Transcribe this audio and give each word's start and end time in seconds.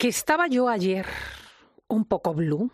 que 0.00 0.08
estaba 0.08 0.46
yo 0.46 0.70
ayer 0.70 1.06
un 1.86 2.06
poco 2.06 2.32
blue 2.32 2.70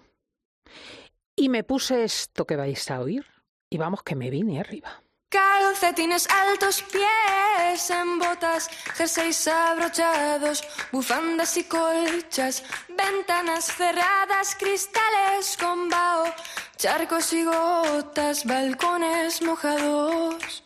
y 1.34 1.48
me 1.48 1.64
puse 1.64 2.04
esto 2.04 2.46
que 2.46 2.54
vais 2.54 2.88
a 2.88 3.00
oír 3.00 3.26
y 3.68 3.78
vamos 3.78 4.04
que 4.04 4.14
me 4.14 4.30
vine 4.30 4.60
arriba. 4.60 5.02
Calcetines 5.28 6.28
altos, 6.30 6.84
pies 6.84 7.90
en 7.90 8.20
botas, 8.20 8.68
jerseys 8.94 9.48
abrochados, 9.48 10.62
bufandas 10.92 11.56
y 11.56 11.64
colchas, 11.64 12.62
ventanas 12.96 13.64
cerradas, 13.76 14.54
cristales 14.54 15.56
con 15.58 15.88
vaho, 15.88 16.32
charcos 16.76 17.32
y 17.32 17.42
gotas, 17.42 18.44
balcones 18.44 19.42
mojados. 19.42 20.62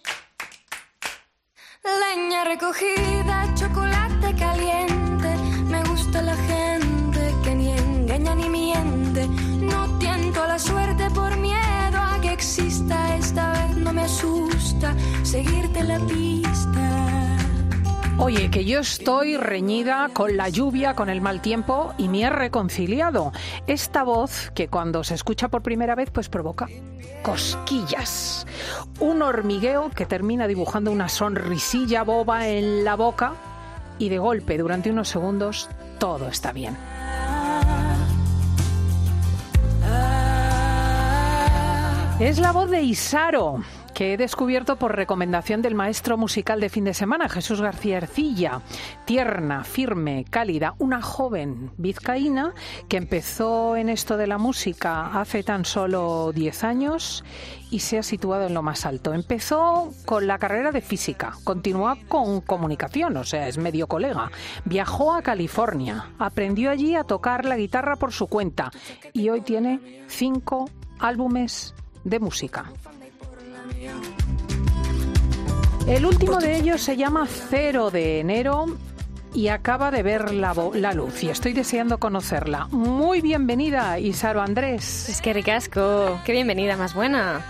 Leña 1.83 2.45
recogida, 2.45 3.49
chocolate 3.55 4.37
caliente, 4.37 5.00
seguirte 15.23 15.85
la 15.85 15.99
pista. 16.01 17.37
Oye, 18.19 18.51
que 18.51 18.65
yo 18.65 18.81
estoy 18.81 19.37
reñida 19.37 20.11
con 20.13 20.37
la 20.37 20.49
lluvia, 20.49 20.95
con 20.95 21.09
el 21.09 21.21
mal 21.23 21.41
tiempo 21.41 21.95
y 21.97 22.09
me 22.09 22.23
he 22.23 22.31
reconciliado. 22.31 23.33
Esta 23.67 24.03
voz 24.03 24.51
que 24.55 24.69
cuando 24.69 25.05
se 25.05 25.15
escucha 25.15 25.49
por 25.49 25.63
primera 25.63 25.95
vez 25.95 26.11
pues 26.11 26.29
provoca 26.29 26.69
cosquillas. 27.23 28.47
Un 28.99 29.23
hormigueo 29.23 29.91
que 29.91 30.05
termina 30.05 30.47
dibujando 30.47 30.91
una 30.91 31.09
sonrisilla 31.09 32.03
boba 32.03 32.49
en 32.49 32.85
la 32.85 32.95
boca 32.97 33.33
y 33.99 34.11
de 34.11 34.19
golpe 34.19 34.59
durante 34.59 34.91
unos 34.91 35.09
segundos 35.09 35.71
todo 35.99 36.29
está 36.29 36.53
bien. 36.53 36.77
Es 42.21 42.39
la 42.39 42.53
voz 42.53 42.69
de 42.69 42.83
Isaro, 42.83 43.63
que 43.95 44.13
he 44.13 44.17
descubierto 44.17 44.77
por 44.77 44.97
recomendación 44.97 45.63
del 45.63 45.75
maestro 45.75 46.17
musical 46.17 46.61
de 46.61 46.69
fin 46.69 46.85
de 46.85 46.95
semana, 46.95 47.29
Jesús 47.29 47.61
García 47.61 47.99
Ercilla. 47.99 48.63
Tierna, 49.05 49.65
firme, 49.65 50.25
cálida, 50.29 50.75
una 50.79 51.03
joven 51.03 51.71
vizcaína 51.77 52.55
que 52.89 52.97
empezó 52.97 53.77
en 53.77 53.89
esto 53.89 54.17
de 54.17 54.27
la 54.27 54.39
música 54.39 55.21
hace 55.21 55.43
tan 55.43 55.65
solo 55.65 56.33
10 56.35 56.65
años 56.65 57.25
y 57.71 57.81
se 57.81 57.99
ha 57.99 58.03
situado 58.03 58.47
en 58.47 58.55
lo 58.55 58.63
más 58.63 58.87
alto. 58.87 59.15
Empezó 59.15 59.93
con 60.05 60.27
la 60.27 60.39
carrera 60.39 60.73
de 60.73 60.81
física, 60.81 61.33
continuó 61.45 61.97
con 62.09 62.41
comunicación, 62.41 63.17
o 63.17 63.25
sea, 63.25 63.49
es 63.49 63.59
medio 63.59 63.87
colega. 63.87 64.31
Viajó 64.65 65.15
a 65.15 65.23
California, 65.23 66.11
aprendió 66.19 66.71
allí 66.71 66.95
a 66.95 67.05
tocar 67.05 67.45
la 67.45 67.57
guitarra 67.57 67.97
por 67.97 68.13
su 68.13 68.27
cuenta 68.27 68.71
y 69.13 69.29
hoy 69.29 69.41
tiene 69.43 70.05
cinco 70.09 70.69
álbumes 70.99 71.75
de 72.05 72.19
música. 72.19 72.73
El 75.87 76.05
último 76.07 76.39
de 76.39 76.57
ellos 76.57 76.83
se 76.83 76.97
llama 76.97 77.27
Cero 77.27 77.91
de 77.91 78.21
enero 78.21 78.67
y 79.33 79.49
acaba 79.49 79.91
de 79.91 80.03
ver 80.03 80.33
la, 80.33 80.55
la, 80.75 80.93
luz 80.93 81.23
y 81.23 81.31
estoy 81.31 81.53
deseando 81.53 81.99
conocerla. 81.99 82.67
Muy 82.71 83.21
bienvenida, 83.21 83.99
Isaro 83.99 84.43
Andrés. 84.43 85.09
Es 85.09 85.23
que 85.23 85.33
ricasco, 85.33 86.21
qué 86.25 86.33
bienvenida 86.33 86.77
más 86.77 86.95
buena. 86.95 87.45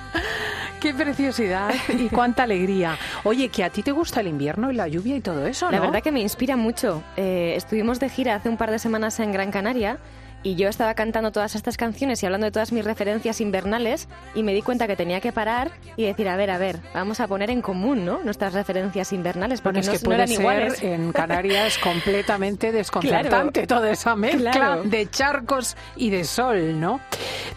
Qué 0.80 0.94
preciosidad 0.94 1.74
y 1.88 2.08
cuánta 2.08 2.44
alegría. 2.44 2.96
Oye, 3.24 3.50
que 3.50 3.64
a 3.64 3.70
ti 3.70 3.82
te 3.82 3.92
gusta 3.92 4.20
el 4.20 4.28
invierno 4.28 4.72
y 4.72 4.74
la 4.74 4.88
lluvia 4.88 5.16
y 5.16 5.20
todo 5.20 5.46
eso, 5.46 5.66
¿no? 5.66 5.72
La 5.72 5.80
verdad 5.80 6.02
que 6.02 6.10
me 6.10 6.20
inspira 6.20 6.56
mucho. 6.56 7.02
Eh, 7.18 7.52
estuvimos 7.56 8.00
de 8.00 8.08
gira 8.08 8.36
hace 8.36 8.48
un 8.48 8.56
par 8.56 8.70
de 8.70 8.78
semanas 8.78 9.20
en 9.20 9.30
Gran 9.30 9.50
Canaria 9.50 9.98
y 10.42 10.54
yo 10.54 10.68
estaba 10.68 10.94
cantando 10.94 11.32
todas 11.32 11.54
estas 11.54 11.76
canciones 11.76 12.22
y 12.22 12.26
hablando 12.26 12.46
de 12.46 12.50
todas 12.50 12.72
mis 12.72 12.84
referencias 12.84 13.40
invernales 13.42 14.08
y 14.34 14.42
me 14.42 14.54
di 14.54 14.62
cuenta 14.62 14.86
que 14.86 14.96
tenía 14.96 15.20
que 15.20 15.32
parar 15.32 15.70
y 15.96 16.04
decir, 16.04 16.28
a 16.28 16.36
ver, 16.36 16.50
a 16.50 16.56
ver, 16.58 16.80
vamos 16.94 17.20
a 17.20 17.28
poner 17.28 17.50
en 17.50 17.60
común, 17.60 18.04
¿no? 18.06 18.20
Nuestras 18.24 18.54
referencias 18.54 19.12
invernales 19.12 19.60
porque 19.60 19.80
bueno, 19.80 19.92
es 19.92 19.98
que 19.98 20.04
no, 20.04 20.08
puede 20.08 20.16
eran 20.16 20.28
ser 20.28 20.40
iguales. 20.40 20.82
en 20.82 21.12
Canarias 21.12 21.78
completamente 21.82 22.72
desconcertante 22.72 23.66
Claro. 23.66 23.80
toda 23.80 23.90
esa 23.90 24.16
mezcla 24.16 24.50
Claro. 24.52 24.82
de 24.84 25.10
charcos 25.10 25.76
y 25.96 26.10
de 26.10 26.24
sol, 26.24 26.80
¿no? 26.80 27.00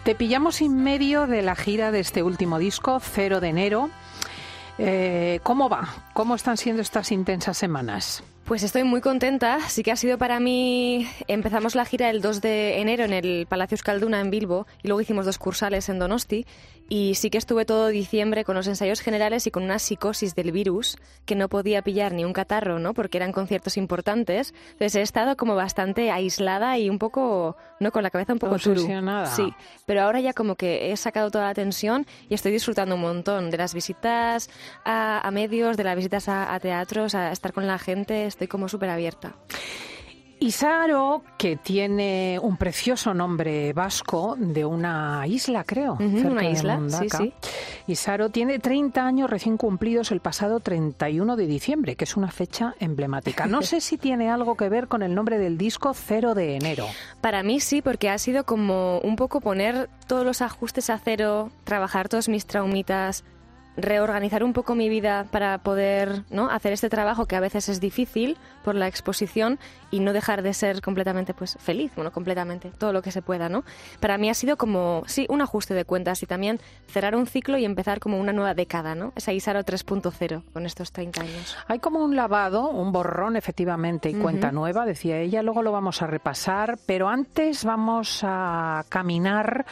Te 0.04 0.14
pillamos 0.14 0.60
en 0.60 0.76
medio 0.76 1.26
de 1.26 1.40
la 1.42 1.54
gira 1.56 1.90
de 1.90 2.00
este 2.00 2.22
último 2.22 2.58
disco, 2.58 3.00
Cero 3.00 3.40
de 3.40 3.48
enero. 3.48 3.90
Eh, 4.76 5.40
¿Cómo 5.42 5.68
va? 5.68 5.88
¿Cómo 6.12 6.34
están 6.34 6.56
siendo 6.56 6.82
estas 6.82 7.12
intensas 7.12 7.56
semanas? 7.56 8.22
Pues 8.44 8.62
estoy 8.62 8.84
muy 8.84 9.00
contenta. 9.00 9.58
Sí 9.70 9.82
que 9.82 9.90
ha 9.90 9.96
sido 9.96 10.18
para 10.18 10.38
mí. 10.38 11.08
Empezamos 11.28 11.74
la 11.74 11.86
gira 11.86 12.10
el 12.10 12.20
2 12.20 12.42
de 12.42 12.78
enero 12.78 13.04
en 13.04 13.14
el 13.14 13.46
Palacio 13.48 13.76
Euskalduna 13.76 14.20
en 14.20 14.30
Bilbo 14.30 14.66
y 14.82 14.88
luego 14.88 15.00
hicimos 15.00 15.24
dos 15.24 15.38
cursales 15.38 15.88
en 15.88 15.98
Donosti. 15.98 16.44
Y 16.88 17.14
sí 17.14 17.30
que 17.30 17.38
estuve 17.38 17.64
todo 17.64 17.88
diciembre 17.88 18.44
con 18.44 18.54
los 18.54 18.66
ensayos 18.66 19.00
generales 19.00 19.46
y 19.46 19.50
con 19.50 19.62
una 19.62 19.78
psicosis 19.78 20.34
del 20.34 20.52
virus 20.52 20.96
que 21.24 21.34
no 21.34 21.48
podía 21.48 21.82
pillar 21.82 22.12
ni 22.12 22.24
un 22.24 22.32
catarro, 22.32 22.78
¿no? 22.78 22.92
Porque 22.92 23.16
eran 23.16 23.32
conciertos 23.32 23.76
importantes. 23.76 24.52
Entonces 24.72 24.96
he 24.96 25.00
estado 25.02 25.36
como 25.36 25.54
bastante 25.54 26.10
aislada 26.10 26.78
y 26.78 26.90
un 26.90 26.98
poco, 26.98 27.56
¿no? 27.80 27.90
Con 27.90 28.02
la 28.02 28.10
cabeza 28.10 28.34
un 28.34 28.38
poco 28.38 28.58
turu. 28.58 28.82
Sí, 29.26 29.52
pero 29.86 30.02
ahora 30.02 30.20
ya 30.20 30.34
como 30.34 30.56
que 30.56 30.92
he 30.92 30.96
sacado 30.96 31.30
toda 31.30 31.46
la 31.46 31.54
tensión 31.54 32.06
y 32.28 32.34
estoy 32.34 32.52
disfrutando 32.52 32.96
un 32.96 33.00
montón 33.00 33.50
de 33.50 33.56
las 33.56 33.72
visitas 33.72 34.50
a, 34.84 35.26
a 35.26 35.30
medios, 35.30 35.76
de 35.76 35.84
las 35.84 35.96
visitas 35.96 36.28
a, 36.28 36.54
a 36.54 36.60
teatros, 36.60 37.14
a 37.14 37.32
estar 37.32 37.52
con 37.52 37.66
la 37.66 37.78
gente. 37.78 38.26
Estoy 38.26 38.46
como 38.46 38.68
súper 38.68 38.90
abierta. 38.90 39.36
Isaro, 40.44 41.22
que 41.38 41.56
tiene 41.56 42.38
un 42.38 42.58
precioso 42.58 43.14
nombre 43.14 43.72
vasco 43.72 44.36
de 44.38 44.66
una 44.66 45.26
isla, 45.26 45.64
creo. 45.64 45.96
Cerca 45.96 46.28
una 46.28 46.42
de 46.42 46.50
isla, 46.50 46.76
Mundaka. 46.76 47.16
sí, 47.16 47.32
Isaro 47.86 48.28
tiene 48.28 48.58
30 48.58 49.06
años 49.06 49.30
recién 49.30 49.56
cumplidos 49.56 50.12
el 50.12 50.20
pasado 50.20 50.60
31 50.60 51.36
de 51.36 51.46
diciembre, 51.46 51.96
que 51.96 52.04
es 52.04 52.14
una 52.14 52.30
fecha 52.30 52.74
emblemática. 52.78 53.46
No 53.46 53.62
sé 53.62 53.80
si 53.80 53.96
tiene 53.96 54.30
algo 54.30 54.54
que 54.54 54.68
ver 54.68 54.86
con 54.86 55.02
el 55.02 55.14
nombre 55.14 55.38
del 55.38 55.56
disco 55.56 55.94
Cero 55.94 56.34
de 56.34 56.56
enero. 56.56 56.88
Para 57.22 57.42
mí 57.42 57.58
sí, 57.58 57.80
porque 57.80 58.10
ha 58.10 58.18
sido 58.18 58.44
como 58.44 58.98
un 58.98 59.16
poco 59.16 59.40
poner 59.40 59.88
todos 60.06 60.26
los 60.26 60.42
ajustes 60.42 60.90
a 60.90 60.98
cero, 60.98 61.52
trabajar 61.64 62.10
todos 62.10 62.28
mis 62.28 62.44
traumitas, 62.44 63.24
reorganizar 63.76 64.44
un 64.44 64.52
poco 64.52 64.74
mi 64.74 64.88
vida 64.88 65.26
para 65.30 65.58
poder 65.58 66.22
¿no? 66.30 66.50
hacer 66.50 66.72
este 66.72 66.90
trabajo 66.90 67.26
que 67.26 67.36
a 67.36 67.40
veces 67.40 67.68
es 67.68 67.80
difícil 67.80 68.36
por 68.64 68.74
la 68.74 68.88
exposición 68.88 69.60
y 69.90 70.00
no 70.00 70.12
dejar 70.12 70.42
de 70.42 70.52
ser 70.54 70.80
completamente 70.80 71.34
pues 71.34 71.56
feliz, 71.60 71.92
bueno, 71.94 72.10
completamente, 72.10 72.72
todo 72.76 72.92
lo 72.92 73.02
que 73.02 73.12
se 73.12 73.22
pueda, 73.22 73.48
¿no? 73.48 73.62
Para 74.00 74.18
mí 74.18 74.28
ha 74.28 74.34
sido 74.34 74.56
como, 74.56 75.04
sí, 75.06 75.26
un 75.28 75.40
ajuste 75.40 75.74
de 75.74 75.84
cuentas 75.84 76.22
y 76.22 76.26
también 76.26 76.58
cerrar 76.88 77.14
un 77.14 77.26
ciclo 77.26 77.58
y 77.58 77.64
empezar 77.64 78.00
como 78.00 78.18
una 78.18 78.32
nueva 78.32 78.54
década, 78.54 78.94
¿no? 78.94 79.12
Esa 79.14 79.32
Isaro 79.32 79.60
3.0 79.60 80.42
con 80.52 80.66
estos 80.66 80.90
30 80.90 81.20
años. 81.20 81.56
Hay 81.68 81.78
como 81.78 82.02
un 82.02 82.16
lavado, 82.16 82.70
un 82.70 82.90
borrón 82.90 83.36
efectivamente 83.36 84.10
y 84.10 84.14
cuenta 84.14 84.50
nueva, 84.50 84.86
decía 84.86 85.18
ella, 85.18 85.42
luego 85.42 85.62
lo 85.62 85.70
vamos 85.70 86.02
a 86.02 86.06
repasar, 86.06 86.78
pero 86.86 87.08
antes 87.08 87.64
vamos 87.64 88.20
a 88.24 88.84
caminar 88.88 89.66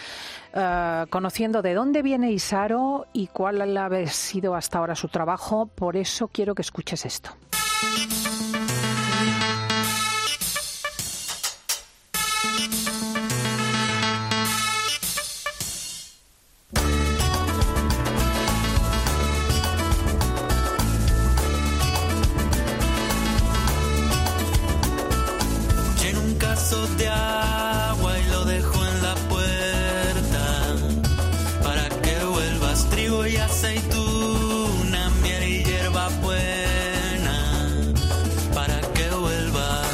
eh, 0.52 1.06
conociendo 1.08 1.62
de 1.62 1.74
dónde 1.74 2.02
viene 2.02 2.30
Isaro 2.30 3.06
y 3.12 3.28
cuál 3.28 3.62
ha 3.62 4.06
sido 4.06 4.54
hasta 4.54 4.78
ahora 4.78 4.94
su 4.94 5.08
trabajo, 5.08 5.66
por 5.66 5.96
eso 5.96 6.28
quiero 6.28 6.54
que 6.54 6.62
escuches 6.62 7.06
esto. 7.06 7.30
Aceituna, 33.62 35.10
miel 35.22 35.44
y 35.44 35.62
hierba 35.64 36.08
buena 36.20 37.92
para 38.52 38.80
que 38.80 39.08
vuelvas. 39.14 39.88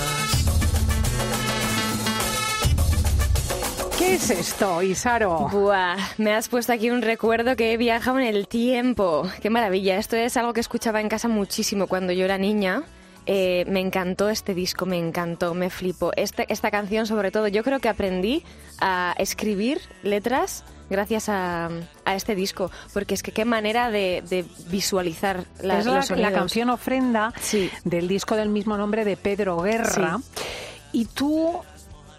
¿Qué 3.99 4.15
es 4.15 4.31
esto, 4.31 4.83
Isaro? 4.83 5.49
Buah, 5.51 5.97
me 6.17 6.33
has 6.33 6.49
puesto 6.49 6.73
aquí 6.73 6.91
un 6.91 7.03
recuerdo 7.03 7.57
que 7.57 7.75
he 7.75 7.77
viajado 7.77 8.19
en 8.19 8.27
el 8.27 8.49
tiempo. 8.49 9.29
Qué 9.43 9.51
maravilla. 9.51 9.99
Esto 9.99 10.17
es 10.17 10.39
algo 10.39 10.55
que 10.55 10.61
escuchaba 10.61 11.03
en 11.03 11.11
casa 11.11 11.29
muchísimo 11.29 11.87
cuando 11.89 12.15
yo 12.15 12.25
era 12.25 12.39
niña. 12.39 12.85
Eh, 13.27 13.67
me 13.69 13.81
encantó 13.81 14.31
este 14.31 14.55
disco, 14.55 14.87
me 14.87 14.97
encantó, 14.97 15.53
me 15.53 15.69
flipó. 15.69 16.13
Este- 16.17 16.47
esta 16.49 16.71
canción 16.71 17.07
sobre 17.07 17.31
todo, 17.31 17.49
yo 17.49 17.63
creo 17.63 17.81
que 17.81 17.91
aprendí 17.91 18.43
a 18.81 19.15
escribir 19.19 19.83
letras 20.03 20.65
gracias 20.91 21.29
a, 21.29 21.69
a 22.05 22.15
este 22.15 22.35
disco, 22.35 22.71
porque 22.93 23.15
es 23.15 23.23
que 23.23 23.33
qué 23.33 23.45
manera 23.45 23.91
de, 23.91 24.23
de 24.29 24.45
visualizar 24.69 25.45
la, 25.63 25.79
es 25.81 25.87
la, 25.87 25.95
los 25.97 26.11
la 26.11 26.17
sonidos. 26.17 26.33
canción 26.33 26.71
ofrenda 26.71 27.33
Sí. 27.41 27.71
del 27.85 28.09
disco 28.09 28.37
del 28.37 28.49
mismo 28.49 28.77
nombre 28.77 29.05
de 29.05 29.17
Pedro 29.17 29.59
Guerra. 29.61 30.19
Y 30.93 31.05
tú 31.05 31.61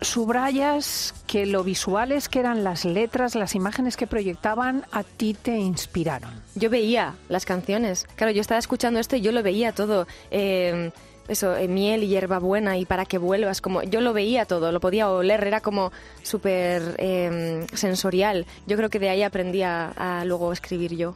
subrayas 0.02 1.14
que 1.28 1.46
lo 1.46 1.64
visuales 1.64 2.30
que 2.30 2.40
eran 2.40 2.64
las 2.64 2.86
letras, 2.86 3.36
las 3.36 3.56
imágenes 3.56 3.98
que 3.98 4.08
proyectaban, 4.08 4.86
a 4.92 5.04
ti 5.04 5.34
te 5.34 5.58
inspiraron. 5.58 6.32
Yo 6.56 6.70
veía 6.70 7.16
las 7.28 7.46
canciones. 7.46 8.08
Claro, 8.16 8.32
yo 8.32 8.42
estaba 8.42 8.60
escuchando 8.60 9.00
esto 9.00 9.16
y 9.16 9.22
yo 9.22 9.32
lo 9.32 9.44
veía 9.44 9.72
todo. 9.74 10.08
Eh, 10.32 10.92
eso, 11.30 11.56
eh, 11.56 11.68
miel 11.68 12.04
y 12.04 12.08
hierbabuena 12.08 12.78
y 12.78 12.86
para 12.86 13.06
que 13.06 13.18
vuelvas, 13.18 13.62
como 13.62 13.84
yo 13.84 14.02
lo 14.02 14.14
veía 14.14 14.46
todo, 14.46 14.72
lo 14.72 14.80
podía 14.80 15.10
oler, 15.10 15.46
era 15.46 15.62
como 15.62 15.92
súper 16.24 16.96
eh, 16.98 17.66
sensorial. 17.74 18.46
Yo 18.68 18.76
creo 18.76 18.90
que 18.90 19.00
de 19.00 19.10
ahí 19.10 19.24
aprendí 19.24 19.62
a, 19.62 19.90
a, 19.90 20.26
luego 20.26 20.52
escribir 20.52 20.96
yo. 20.96 21.16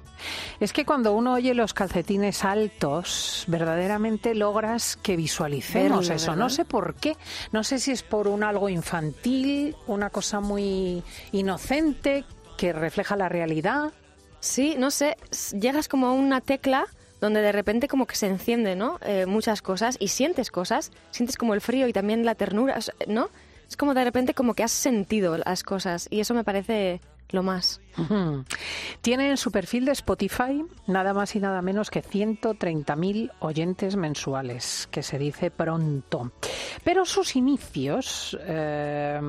Es 0.59 0.71
que 0.71 0.85
cuando 0.85 1.13
uno 1.13 1.33
oye 1.33 1.53
los 1.53 1.73
calcetines 1.73 2.45
altos, 2.45 3.43
verdaderamente 3.47 4.35
logras 4.35 4.97
que 4.97 5.15
visualicemos 5.15 6.07
Verlo, 6.07 6.15
eso. 6.15 6.31
¿verdad? 6.31 6.43
No 6.43 6.49
sé 6.49 6.65
por 6.65 6.95
qué, 6.95 7.17
no 7.51 7.63
sé 7.63 7.79
si 7.79 7.91
es 7.91 8.03
por 8.03 8.27
un 8.27 8.43
algo 8.43 8.69
infantil, 8.69 9.75
una 9.87 10.09
cosa 10.09 10.39
muy 10.39 11.03
inocente 11.31 12.23
que 12.57 12.71
refleja 12.71 13.15
la 13.15 13.29
realidad. 13.29 13.91
Sí, 14.39 14.75
no 14.77 14.91
sé, 14.91 15.17
llegas 15.59 15.87
como 15.87 16.07
a 16.07 16.13
una 16.13 16.41
tecla 16.41 16.85
donde 17.23 17.41
de 17.41 17.53
repente 17.53 17.87
como 17.87 18.05
que 18.05 18.17
se 18.17 18.27
enciende, 18.27 18.75
¿no? 18.75 18.99
Eh, 19.01 19.25
muchas 19.25 19.61
cosas 19.61 19.95
y 19.97 20.09
sientes 20.09 20.51
cosas, 20.51 20.91
sientes 21.09 21.37
como 21.37 21.53
el 21.53 21.61
frío 21.61 21.87
y 21.87 21.93
también 21.93 22.25
la 22.25 22.35
ternura, 22.35 22.77
¿no? 23.07 23.29
Es 23.65 23.77
como 23.77 23.93
de 23.93 24.03
repente 24.03 24.33
como 24.33 24.55
que 24.55 24.63
has 24.63 24.73
sentido 24.73 25.37
las 25.37 25.63
cosas 25.63 26.09
y 26.11 26.19
eso 26.19 26.33
me 26.33 26.43
parece 26.43 26.99
lo 27.29 27.43
más. 27.43 27.81
Tiene 29.01 29.29
en 29.29 29.37
su 29.37 29.51
perfil 29.51 29.85
de 29.85 29.91
Spotify 29.91 30.65
nada 30.87 31.13
más 31.13 31.35
y 31.35 31.39
nada 31.39 31.61
menos 31.61 31.91
que 31.91 32.03
130.000 32.03 33.31
oyentes 33.39 33.95
mensuales, 33.95 34.87
que 34.91 35.03
se 35.03 35.19
dice 35.19 35.51
pronto. 35.51 36.31
Pero 36.83 37.05
sus 37.05 37.35
inicios 37.35 38.37
eh, 38.41 39.19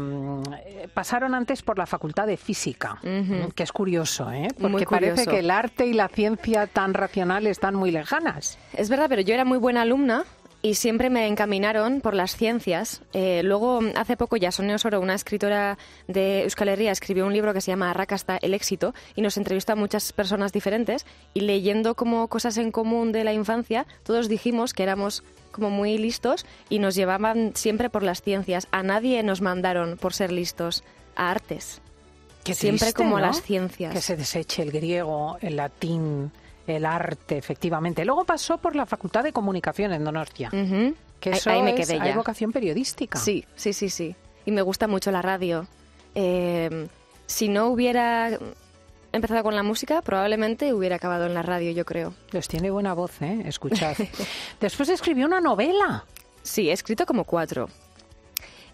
pasaron 0.94 1.34
antes 1.34 1.62
por 1.62 1.78
la 1.78 1.86
Facultad 1.86 2.26
de 2.26 2.36
Física, 2.36 2.98
que 3.54 3.62
es 3.62 3.72
curioso, 3.72 4.30
¿eh? 4.30 4.48
Porque 4.58 4.86
parece 4.86 5.26
que 5.26 5.40
el 5.40 5.50
arte 5.50 5.86
y 5.86 5.92
la 5.92 6.08
ciencia 6.08 6.66
tan 6.66 6.94
racional 6.94 7.46
están 7.46 7.74
muy 7.74 7.90
lejanas. 7.90 8.58
Es 8.72 8.88
verdad, 8.88 9.06
pero 9.08 9.22
yo 9.22 9.34
era 9.34 9.44
muy 9.44 9.58
buena 9.58 9.82
alumna 9.82 10.24
y 10.64 10.76
siempre 10.76 11.10
me 11.10 11.26
encaminaron 11.26 12.00
por 12.00 12.14
las 12.14 12.36
ciencias. 12.36 13.02
Eh, 13.12 13.42
luego, 13.44 13.80
hace 13.96 14.16
poco, 14.16 14.38
Yasone 14.38 14.74
Osoro, 14.74 14.98
una 14.98 15.14
escritora 15.14 15.76
de 16.08 16.44
Euskal 16.44 16.70
Herria, 16.70 16.90
escribió 16.90 17.26
un 17.26 17.34
libro 17.34 17.52
que 17.52 17.60
se 17.60 17.70
llama 17.70 17.90
Arrakasta, 17.90 18.38
el 18.40 18.54
éxito, 18.54 18.94
y 19.14 19.20
nos 19.20 19.36
entrevistó 19.36 19.74
a 19.74 19.76
muchas 19.76 20.14
personas 20.14 20.54
diferentes. 20.54 21.04
Y 21.34 21.40
leyendo 21.40 21.94
como 21.94 22.28
cosas 22.28 22.56
en 22.56 22.72
común 22.72 23.12
de 23.12 23.24
la 23.24 23.34
infancia, 23.34 23.86
todos 24.04 24.26
dijimos 24.26 24.72
que 24.72 24.84
éramos 24.84 25.22
como 25.52 25.68
muy 25.68 25.98
listos 25.98 26.46
y 26.70 26.78
nos 26.78 26.94
llevaban 26.94 27.52
siempre 27.54 27.90
por 27.90 28.02
las 28.02 28.22
ciencias. 28.22 28.66
A 28.70 28.82
nadie 28.82 29.22
nos 29.22 29.42
mandaron 29.42 29.98
por 29.98 30.14
ser 30.14 30.32
listos, 30.32 30.82
a 31.14 31.30
artes. 31.30 31.82
Qué 32.42 32.54
Siempre 32.54 32.86
triste, 32.86 33.02
como 33.02 33.18
¿no? 33.18 33.26
las 33.26 33.42
ciencias. 33.42 33.92
Que 33.92 34.00
se 34.00 34.16
deseche 34.16 34.62
el 34.62 34.72
griego, 34.72 35.36
el 35.42 35.56
latín, 35.56 36.32
el 36.66 36.84
arte, 36.86 37.36
efectivamente. 37.38 38.04
Luego 38.04 38.24
pasó 38.24 38.58
por 38.58 38.74
la 38.76 38.86
Facultad 38.86 39.22
de 39.22 39.32
Comunicación 39.32 39.92
en 39.92 40.04
Donostia. 40.04 40.48
Ujú. 40.48 40.94
Que 41.20 41.30
Ahí- 41.30 41.36
eso 41.36 41.50
ahí 41.50 41.62
me 41.62 41.70
es- 41.78 41.86
quedé 41.88 42.00
hay 42.00 42.10
ya. 42.10 42.16
vocación 42.16 42.52
periodística. 42.52 43.18
Sí, 43.18 43.44
sí, 43.56 43.72
sí, 43.72 43.88
sí. 43.90 44.14
Y 44.46 44.50
me 44.52 44.62
gusta 44.62 44.86
mucho 44.86 45.10
la 45.10 45.22
radio. 45.22 45.66
Eh, 46.14 46.86
si 47.26 47.48
no 47.48 47.68
hubiera 47.68 48.38
empezado 49.12 49.42
con 49.42 49.54
la 49.56 49.62
música, 49.62 50.02
probablemente 50.02 50.72
hubiera 50.74 50.96
acabado 50.96 51.26
en 51.26 51.34
la 51.34 51.42
radio, 51.42 51.70
yo 51.70 51.84
creo. 51.84 52.14
Pues 52.30 52.48
tiene 52.48 52.70
buena 52.70 52.94
voz, 52.94 53.22
¿eh? 53.22 53.42
Escuchad. 53.46 53.96
Después 54.60 54.88
escribió 54.88 55.26
una 55.26 55.40
novela. 55.40 56.04
Sí, 56.42 56.68
he 56.68 56.72
escrito 56.72 57.06
como 57.06 57.24
cuatro. 57.24 57.68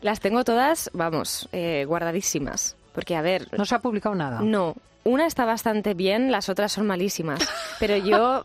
Las 0.02 0.18
tengo 0.20 0.44
todas, 0.44 0.90
vamos, 0.94 1.48
eh, 1.52 1.84
guardadísimas. 1.86 2.74
Porque, 2.94 3.14
a 3.16 3.22
ver, 3.22 3.46
No 3.56 3.64
se 3.66 3.74
ha 3.74 3.78
publicado 3.80 4.14
nada. 4.14 4.40
no, 4.40 4.74
una 5.04 5.26
está 5.26 5.44
bastante 5.44 5.94
bien, 5.94 6.32
las 6.32 6.48
otras 6.48 6.72
son 6.72 6.86
malísimas. 6.86 7.38
Pero 7.80 7.96
yo 7.96 8.44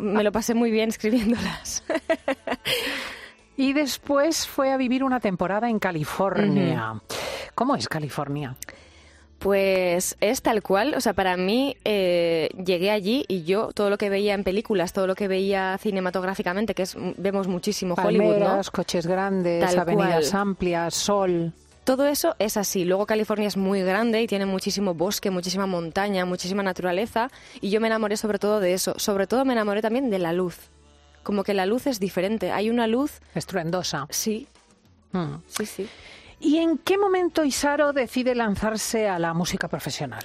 me 0.00 0.24
lo 0.24 0.32
pasé 0.32 0.54
muy 0.54 0.70
bien 0.72 0.88
escribiéndolas. 0.88 1.84
Y 3.56 3.74
después 3.74 4.46
fue 4.46 4.72
a 4.72 4.76
vivir 4.78 5.04
una 5.04 5.20
temporada 5.20 5.68
en 5.68 5.78
California. 5.78 7.00
¿Cómo 7.54 7.76
es 7.76 7.88
California? 7.88 8.56
Pues 9.38 10.16
es 10.20 10.42
tal 10.42 10.62
cual, 10.62 10.94
o 10.94 11.00
sea, 11.00 11.14
para 11.14 11.36
mí 11.36 11.76
eh, 11.84 12.50
llegué 12.62 12.90
allí 12.90 13.24
y 13.26 13.44
yo 13.44 13.70
todo 13.74 13.88
lo 13.88 13.96
que 13.96 14.10
veía 14.10 14.34
en 14.34 14.44
películas, 14.44 14.92
todo 14.92 15.06
lo 15.06 15.14
que 15.14 15.28
veía 15.28 15.78
cinematográficamente, 15.78 16.74
que 16.74 16.82
es 16.82 16.94
vemos 17.16 17.48
muchísimo 17.48 17.94
Hollywood, 17.94 18.34
¿no? 18.36 18.44
Palmeras, 18.44 18.70
coches 18.70 19.06
grandes, 19.06 19.64
Tal 19.64 19.78
avenidas 19.78 20.30
cual. 20.30 20.42
amplias, 20.42 20.94
sol. 20.94 21.54
Todo 21.84 22.06
eso 22.06 22.36
es 22.38 22.56
así. 22.56 22.84
Luego 22.84 23.06
California 23.06 23.48
es 23.48 23.56
muy 23.56 23.82
grande 23.82 24.22
y 24.22 24.26
tiene 24.26 24.46
muchísimo 24.46 24.94
bosque, 24.94 25.30
muchísima 25.30 25.66
montaña, 25.66 26.24
muchísima 26.24 26.62
naturaleza 26.62 27.30
y 27.60 27.70
yo 27.70 27.80
me 27.80 27.86
enamoré 27.88 28.16
sobre 28.16 28.38
todo 28.38 28.60
de 28.60 28.74
eso. 28.74 28.94
Sobre 28.98 29.26
todo 29.26 29.44
me 29.44 29.54
enamoré 29.54 29.82
también 29.82 30.10
de 30.10 30.18
la 30.18 30.32
luz. 30.32 30.56
Como 31.22 31.42
que 31.42 31.54
la 31.54 31.66
luz 31.66 31.86
es 31.86 31.98
diferente. 31.98 32.52
Hay 32.52 32.70
una 32.70 32.86
luz, 32.86 33.20
Estruendosa. 33.34 34.06
sí, 34.10 34.46
Mm. 35.12 35.42
sí, 35.48 35.66
sí. 35.66 35.88
¿Y 36.38 36.58
en 36.58 36.78
qué 36.78 36.96
momento 36.96 37.44
Isaro 37.44 37.92
decide 37.92 38.34
lanzarse 38.36 39.08
a 39.08 39.18
la 39.18 39.34
música 39.34 39.66
profesional? 39.66 40.22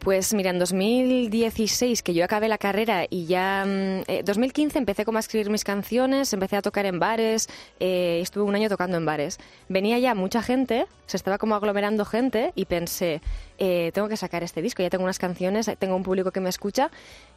Pues 0.00 0.32
mira, 0.32 0.48
en 0.48 0.58
2016 0.58 2.02
que 2.02 2.14
yo 2.14 2.24
acabé 2.24 2.48
la 2.48 2.56
carrera 2.56 3.04
y 3.10 3.26
ya... 3.26 3.66
mm, 3.66 4.04
eh, 4.08 4.22
2015 4.24 4.78
empecé 4.78 5.04
como 5.04 5.18
a 5.18 5.20
escribir 5.20 5.50
mis 5.50 5.62
canciones, 5.62 6.32
empecé 6.32 6.56
a 6.56 6.62
tocar 6.62 6.86
en 6.86 6.98
bares, 6.98 7.50
eh, 7.80 8.18
estuve 8.22 8.44
un 8.44 8.54
año 8.54 8.70
tocando 8.70 8.96
en 8.96 9.04
bares. 9.04 9.38
Venía 9.68 9.98
ya 9.98 10.14
mucha 10.14 10.40
gente, 10.40 10.86
se 11.04 11.18
estaba 11.18 11.36
como 11.36 11.54
aglomerando 11.54 12.06
gente 12.06 12.52
y 12.54 12.64
pensé, 12.64 13.20
eh, 13.58 13.90
tengo 13.92 14.08
que 14.08 14.16
sacar 14.16 14.42
este 14.42 14.62
disco, 14.62 14.82
ya 14.82 14.88
tengo 14.88 15.04
unas 15.04 15.18
canciones, 15.18 15.70
tengo 15.78 15.96
un 15.96 16.02
público 16.02 16.30
que 16.30 16.40
me 16.40 16.48
escucha. 16.48 16.90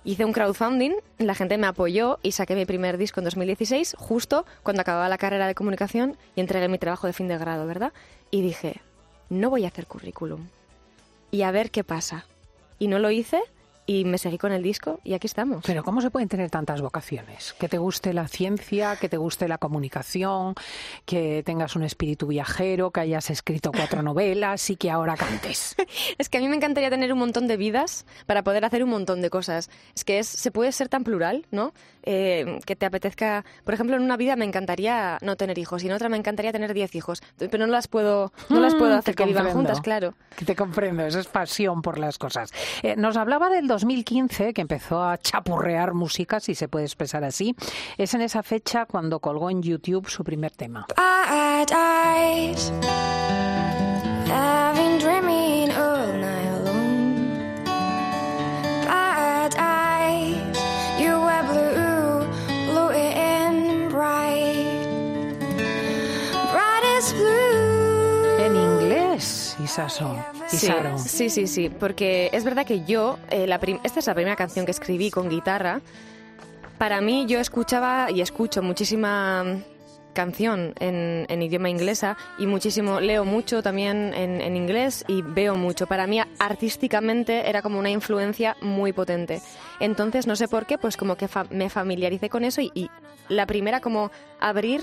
Hice 0.06 0.24
un 0.24 0.32
crowdfunding, 0.32 0.94
la 1.18 1.36
gente 1.36 1.58
me 1.58 1.68
apoyó 1.68 2.20
y 2.24 2.32
saqué 2.32 2.56
mi 2.56 2.66
primer 2.66 2.98
disco 2.98 3.20
en 3.20 3.26
2016, 3.26 3.98
justo 4.00 4.46
cuando 4.64 4.84
acababa 4.84 5.10
la 5.10 5.18
carrera 5.18 5.48
de 5.48 5.56
comunicación 5.56 6.16
y 6.34 6.40
entregué 6.40 6.70
mi 6.70 6.78
trabajo 6.78 7.08
de 7.08 7.14
fin 7.14 7.28
de 7.28 7.38
grado, 7.38 7.68
¿verdad? 7.68 7.92
Y 8.32 8.42
dije, 8.42 8.80
no 9.30 9.50
voy 9.50 9.66
a 9.66 9.68
hacer 9.68 9.86
currículum 9.86 10.48
y 11.30 11.42
a 11.42 11.52
ver 11.52 11.70
qué 11.70 11.84
pasa. 11.84 12.26
Y 12.84 12.88
no 12.90 13.00
lo 13.00 13.12
hice 13.12 13.42
y 13.86 14.06
me 14.06 14.18
seguí 14.18 14.38
con 14.38 14.52
el 14.52 14.64
disco 14.64 15.00
y 15.04 15.14
aquí 15.14 15.28
estamos. 15.28 15.64
Pero 15.66 15.84
¿cómo 15.84 16.02
se 16.02 16.10
pueden 16.10 16.30
tener 16.30 16.50
tantas 16.50 16.82
vocaciones? 16.82 17.54
Que 17.60 17.68
te 17.68 17.78
guste 17.78 18.14
la 18.14 18.28
ciencia, 18.28 18.96
que 18.96 19.10
te 19.10 19.18
guste 19.18 19.48
la 19.48 19.58
comunicación, 19.58 20.56
que 21.06 21.44
tengas 21.46 21.76
un 21.76 21.84
espíritu 21.84 22.28
viajero, 22.28 22.92
que 22.92 23.02
hayas 23.02 23.30
escrito 23.30 23.72
cuatro 23.72 24.02
novelas 24.04 24.70
y 24.70 24.76
que 24.76 24.90
ahora 24.92 25.16
cantes. 25.18 25.76
Es 26.18 26.30
que 26.30 26.38
a 26.38 26.42
mí 26.42 26.48
me 26.48 26.56
encantaría 26.56 26.90
tener 26.90 27.12
un 27.12 27.20
montón 27.20 27.48
de 27.48 27.58
vidas 27.58 28.06
para 28.26 28.44
poder 28.44 28.66
hacer 28.66 28.84
un 28.84 28.90
montón 28.90 29.22
de 29.22 29.30
cosas. 29.30 29.70
Es 29.96 30.04
que 30.04 30.20
es, 30.20 30.28
se 30.28 30.52
puede 30.52 30.72
ser 30.72 30.90
tan 30.90 31.04
plural, 31.04 31.46
¿no? 31.52 31.74
Eh, 32.04 32.60
que 32.66 32.76
te 32.76 32.86
apetezca... 32.86 33.44
Por 33.64 33.74
ejemplo, 33.74 33.96
en 33.96 34.04
una 34.04 34.18
vida 34.18 34.36
me 34.36 34.46
encantaría 34.46 35.18
no 35.22 35.36
tener 35.36 35.58
hijos 35.58 35.84
y 35.84 35.88
en 35.88 35.94
otra 35.94 36.10
me 36.10 36.18
encantaría 36.18 36.52
tener 36.52 36.74
diez 36.74 36.94
hijos. 36.96 37.22
Pero 37.38 37.58
no 37.66 37.68
las 37.72 37.88
puedo, 37.88 38.32
no 38.50 38.60
las 38.60 38.76
puedo 38.76 38.94
Mm, 38.96 39.00
hacer 39.00 39.16
te 39.16 39.24
que 39.24 39.28
vivan 39.28 39.44
comprendo. 39.46 39.70
juntas, 39.70 39.82
claro. 39.82 40.14
Que 40.36 40.46
te 40.46 40.56
comprendo, 40.56 41.06
eso 41.06 41.20
es 41.20 41.28
pasión 41.28 41.82
por 41.82 41.98
las 41.98 42.18
cosas. 42.18 42.52
Eh, 42.84 42.96
nos 42.96 43.18
hablaba 43.18 43.50
del 43.50 43.68
2015, 43.74 44.54
que 44.54 44.62
empezó 44.62 45.04
a 45.04 45.18
chapurrear 45.18 45.94
música, 45.94 46.40
si 46.40 46.54
se 46.54 46.68
puede 46.68 46.86
expresar 46.86 47.24
así. 47.24 47.56
Es 47.98 48.14
en 48.14 48.22
esa 48.22 48.44
fecha 48.44 48.86
cuando 48.86 49.20
colgó 49.20 49.50
en 49.50 49.64
YouTube 49.64 50.08
su 50.10 50.24
primer 50.24 50.52
tema. 50.52 50.86
Isaro. 70.52 70.98
Sí, 70.98 71.30
sí, 71.30 71.30
sí, 71.30 71.48
sí, 71.48 71.70
porque 71.70 72.30
es 72.34 72.44
verdad 72.44 72.66
que 72.66 72.84
yo, 72.86 73.18
eh, 73.30 73.48
la 73.48 73.60
esta 73.84 74.00
es 74.00 74.08
la 74.08 74.14
primera 74.14 74.36
canción 74.36 74.66
que 74.66 74.72
escribí 74.72 75.10
con 75.12 75.30
guitarra. 75.30 75.82
Para 76.78 77.02
mí 77.02 77.26
yo 77.28 77.40
escuchaba 77.40 78.12
y 78.12 78.22
escucho 78.22 78.62
muchísima 78.62 79.44
mm, 79.44 79.64
canción 80.14 80.74
en, 80.80 81.26
en 81.30 81.42
idioma 81.42 81.70
inglesa 81.70 82.18
y 82.38 82.46
muchísimo, 82.46 83.00
leo 83.00 83.26
mucho 83.26 83.64
también 83.64 84.14
en, 84.14 84.42
en 84.42 84.56
inglés 84.56 85.04
y 85.08 85.22
veo 85.22 85.56
mucho. 85.56 85.88
Para 85.88 86.08
mí 86.08 86.20
artísticamente 86.40 87.50
era 87.50 87.62
como 87.62 87.80
una 87.80 87.90
influencia 87.90 88.56
muy 88.62 88.94
potente. 88.94 89.42
Entonces 89.80 90.28
no 90.28 90.36
sé 90.36 90.48
por 90.48 90.66
qué, 90.66 90.78
pues 90.78 90.98
como 90.98 91.16
que 91.16 91.28
fa- 91.28 91.46
me 91.50 91.70
familiaricé 91.70 92.30
con 92.30 92.44
eso 92.44 92.62
y, 92.62 92.72
y 92.76 92.90
la 93.30 93.46
primera 93.46 93.80
como 93.80 94.12
abrir 94.40 94.82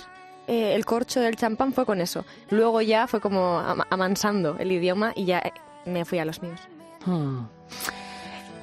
eh, 0.50 0.74
el 0.74 0.84
corcho 0.84 1.20
del 1.20 1.36
champán 1.36 1.72
fue 1.72 1.86
con 1.86 2.00
eso. 2.00 2.24
Luego 2.50 2.80
ya 2.82 3.06
fue 3.06 3.20
como 3.20 3.58
ama- 3.58 3.86
amansando 3.88 4.56
el 4.58 4.72
idioma 4.72 5.12
y 5.14 5.24
ya 5.24 5.38
eh, 5.38 5.52
me 5.86 6.04
fui 6.04 6.18
a 6.18 6.24
los 6.24 6.42
míos. 6.42 6.60
Hmm. 7.06 7.44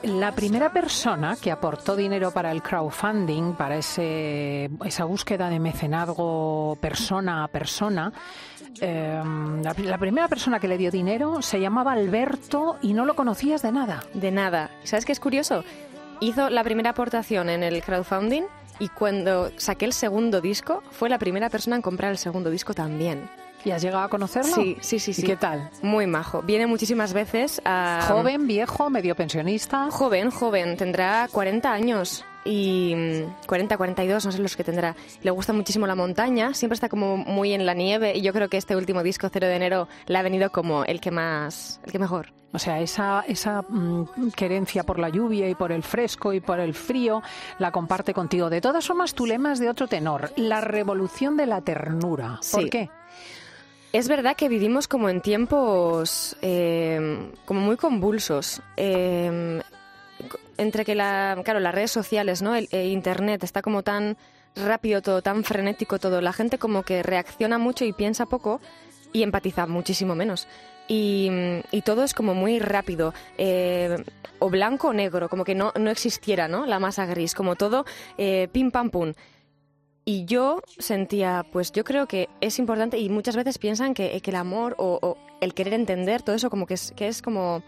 La 0.04 0.32
primera 0.32 0.72
persona 0.72 1.36
que 1.42 1.52
aportó 1.52 1.96
dinero 1.96 2.30
para 2.32 2.52
el 2.52 2.62
crowdfunding, 2.62 3.54
para 3.54 3.78
ese, 3.78 4.70
esa 4.86 5.06
búsqueda 5.06 5.50
de 5.50 5.60
mecenazgo 5.60 6.78
persona 6.80 7.44
a 7.44 7.48
persona, 7.48 8.14
eh, 8.80 9.20
la, 9.64 9.74
la 9.76 9.98
primera 9.98 10.28
persona 10.28 10.60
que 10.60 10.68
le 10.68 10.78
dio 10.78 10.92
dinero 10.92 11.42
se 11.42 11.60
llamaba 11.60 11.94
Alberto 11.94 12.78
y 12.84 12.94
no 12.94 13.06
lo 13.06 13.16
conocías 13.16 13.64
de 13.64 13.72
nada. 13.72 14.04
De 14.14 14.30
nada. 14.32 14.70
¿Sabes 14.84 15.04
qué 15.04 15.14
es 15.14 15.20
curioso? 15.20 15.64
Hizo 16.20 16.52
la 16.52 16.64
primera 16.64 16.92
aportación 16.92 17.50
en 17.50 17.64
el 17.64 17.82
crowdfunding 17.82 18.44
y 18.80 18.90
cuando 18.90 19.52
saqué 19.58 19.86
el 19.86 19.94
segundo 19.94 20.42
disco, 20.42 20.84
fue 20.92 21.10
la 21.10 21.18
primera 21.18 21.50
persona 21.50 21.76
en 21.76 21.82
comprar 21.82 22.12
el 22.12 22.18
segundo 22.18 22.50
disco 22.50 22.74
también. 22.74 23.30
¿Y 23.66 23.72
has 23.72 23.82
llegado 23.82 24.04
a 24.04 24.10
conocerlo? 24.10 24.56
Sí, 24.56 24.78
sí, 24.82 25.00
sí. 25.00 25.12
¿Y 25.12 25.14
sí. 25.16 25.24
qué 25.24 25.36
tal? 25.36 25.70
Muy 25.82 26.08
majo. 26.08 26.42
Viene 26.42 26.68
muchísimas 26.68 27.12
veces 27.12 27.62
a... 27.66 28.06
¿Joven, 28.08 28.48
viejo, 28.48 28.90
medio 28.90 29.16
pensionista? 29.16 29.90
Joven, 29.92 30.32
joven. 30.32 30.78
Tendrá 30.78 31.28
40 31.32 31.74
años 31.74 32.24
y 32.46 32.94
mm, 32.96 33.46
40, 33.46 33.78
42, 33.78 34.26
no 34.26 34.32
sé 34.32 34.40
los 34.40 34.56
que 34.56 34.64
tendrá. 34.64 34.96
Le 35.22 35.32
gusta 35.32 35.54
muchísimo 35.54 35.86
la 35.86 35.96
montaña, 35.96 36.54
siempre 36.54 36.76
está 36.76 36.88
como 36.88 37.18
muy 37.18 37.54
en 37.54 37.66
la 37.66 37.74
nieve 37.74 38.14
y 38.16 38.22
yo 38.22 38.32
creo 38.32 38.48
que 38.48 38.58
este 38.58 38.76
último 38.76 39.04
disco, 39.04 39.28
0 39.32 39.48
de 39.48 39.56
enero, 39.56 39.88
le 40.06 40.18
ha 40.18 40.22
venido 40.22 40.52
como 40.52 40.86
el 40.86 41.02
que 41.02 41.12
más, 41.12 41.82
el 41.86 41.92
que 41.92 42.00
mejor. 42.00 42.37
O 42.54 42.60
sea, 42.60 42.80
esa, 42.80 43.24
esa 43.28 43.62
mm, 43.62 44.32
querencia 44.36 44.84
por 44.84 45.00
la 45.00 45.10
lluvia 45.10 45.50
y 45.50 45.56
por 45.56 45.72
el 45.72 45.84
fresco 45.84 46.32
y 46.34 46.40
por 46.40 46.60
el 46.60 46.74
frío 46.74 47.22
la 47.60 47.72
comparte 47.72 48.14
contigo. 48.14 48.50
De 48.50 48.62
todas 48.62 48.88
formas, 48.88 49.14
tu 49.14 49.26
lema 49.26 49.52
es 49.52 49.60
de 49.60 49.70
otro 49.70 49.88
tenor, 49.88 50.32
la 50.38 50.62
revolución 50.62 51.36
de 51.38 51.46
la 51.46 51.62
ternura. 51.62 52.40
¿Por 52.52 52.64
Sí. 52.64 52.70
qué? 52.70 52.90
Es 53.94 54.08
verdad 54.08 54.36
que 54.36 54.50
vivimos 54.50 54.88
como 54.88 55.10
en 55.10 55.22
tiempos 55.22 56.38
eh, 56.42 57.32
como 57.46 57.60
muy 57.62 57.76
convulsos. 57.78 58.62
eh, 58.78 59.62
entre 60.58 60.86
que 60.86 60.96
la, 60.96 61.40
claro, 61.44 61.60
las 61.60 61.76
redes 61.76 61.92
sociales, 61.92 62.42
¿no? 62.42 62.56
El, 62.56 62.68
Internet 62.72 63.44
está 63.44 63.62
como 63.62 63.84
tan 63.84 64.18
rápido 64.56 65.02
todo, 65.04 65.22
tan 65.22 65.44
frenético 65.44 66.00
todo. 66.00 66.20
La 66.22 66.34
gente 66.34 66.58
como 66.58 66.82
que 66.82 67.04
reacciona 67.04 67.60
mucho 67.60 67.86
y 67.86 67.94
piensa 67.94 68.26
poco 68.26 68.60
y 69.14 69.22
empatiza 69.22 69.68
muchísimo 69.68 70.16
menos. 70.16 70.48
Y, 70.88 71.30
y 71.72 71.82
todo 71.82 72.04
es 72.04 72.14
como 72.14 72.34
muy 72.34 72.60
rápido, 72.60 73.14
eh, 73.38 73.98
o 74.40 74.50
blanco 74.50 74.90
o 74.90 74.94
negro, 74.94 75.28
como 75.30 75.44
que 75.44 75.54
no, 75.56 75.74
no 75.78 75.90
existiera, 75.92 76.48
¿no? 76.48 76.66
La 76.66 76.80
masa 76.80 77.06
gris, 77.06 77.34
como 77.36 77.56
todo 77.56 77.86
eh, 78.18 78.48
pim 78.52 78.72
pam 78.72 78.90
pum. 78.90 79.14
Y 80.06 80.24
yo 80.24 80.62
sentía, 80.80 81.46
pues 81.52 81.74
yo 81.74 81.84
creo 81.84 82.08
que 82.08 82.30
es 82.40 82.60
importante 82.60 82.98
y 82.98 83.10
muchas 83.10 83.36
veces 83.36 83.58
piensan 83.58 83.94
que, 83.94 84.22
que 84.22 84.30
el 84.32 84.38
amor 84.38 84.76
o, 84.78 85.18
el 85.42 85.54
querer 85.54 85.74
entender 85.74 86.22
todo 86.22 86.36
eso 86.36 86.50
como 86.50 86.66
que 86.66 86.76
es, 86.76 86.94
que 86.96 87.10
es 87.10 87.22
como, 87.22 87.62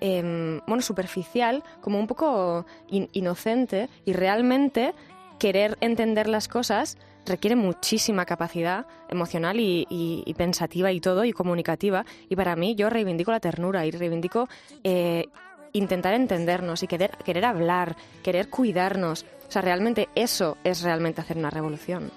em, 0.00 0.60
bueno, 0.66 0.82
superficial, 0.82 1.62
como 1.80 2.00
un 2.00 2.08
poco 2.08 2.66
in- 2.88 3.08
inocente 3.12 3.88
y 4.04 4.12
realmente 4.12 4.92
querer 5.38 5.78
entender 5.80 6.28
las 6.28 6.48
cosas 6.48 6.98
requiere 7.26 7.56
muchísima 7.56 8.24
capacidad 8.24 8.86
emocional 9.08 9.58
y, 9.60 9.86
y- 9.90 10.22
y 10.26 10.34
pensativa 10.34 10.92
y 10.92 11.00
todo 11.00 11.24
y 11.24 11.32
comunicativa. 11.32 12.04
Y 12.28 12.36
para 12.36 12.56
mí 12.56 12.74
yo 12.74 12.90
reivindico 12.90 13.30
la 13.32 13.40
ternura 13.40 13.86
y 13.86 13.90
reivindico 13.90 14.48
eh, 14.82 15.26
intentar 15.72 16.14
entendernos 16.14 16.82
y 16.82 16.86
querer, 16.86 17.16
querer 17.24 17.44
hablar, 17.44 17.96
querer 18.22 18.48
cuidarnos. 18.48 19.24
O 19.48 19.50
sea, 19.50 19.62
realmente 19.62 20.08
eso 20.14 20.56
es 20.64 20.82
realmente 20.82 21.20
hacer 21.20 21.36
una 21.36 21.50
revolución. 21.50 22.10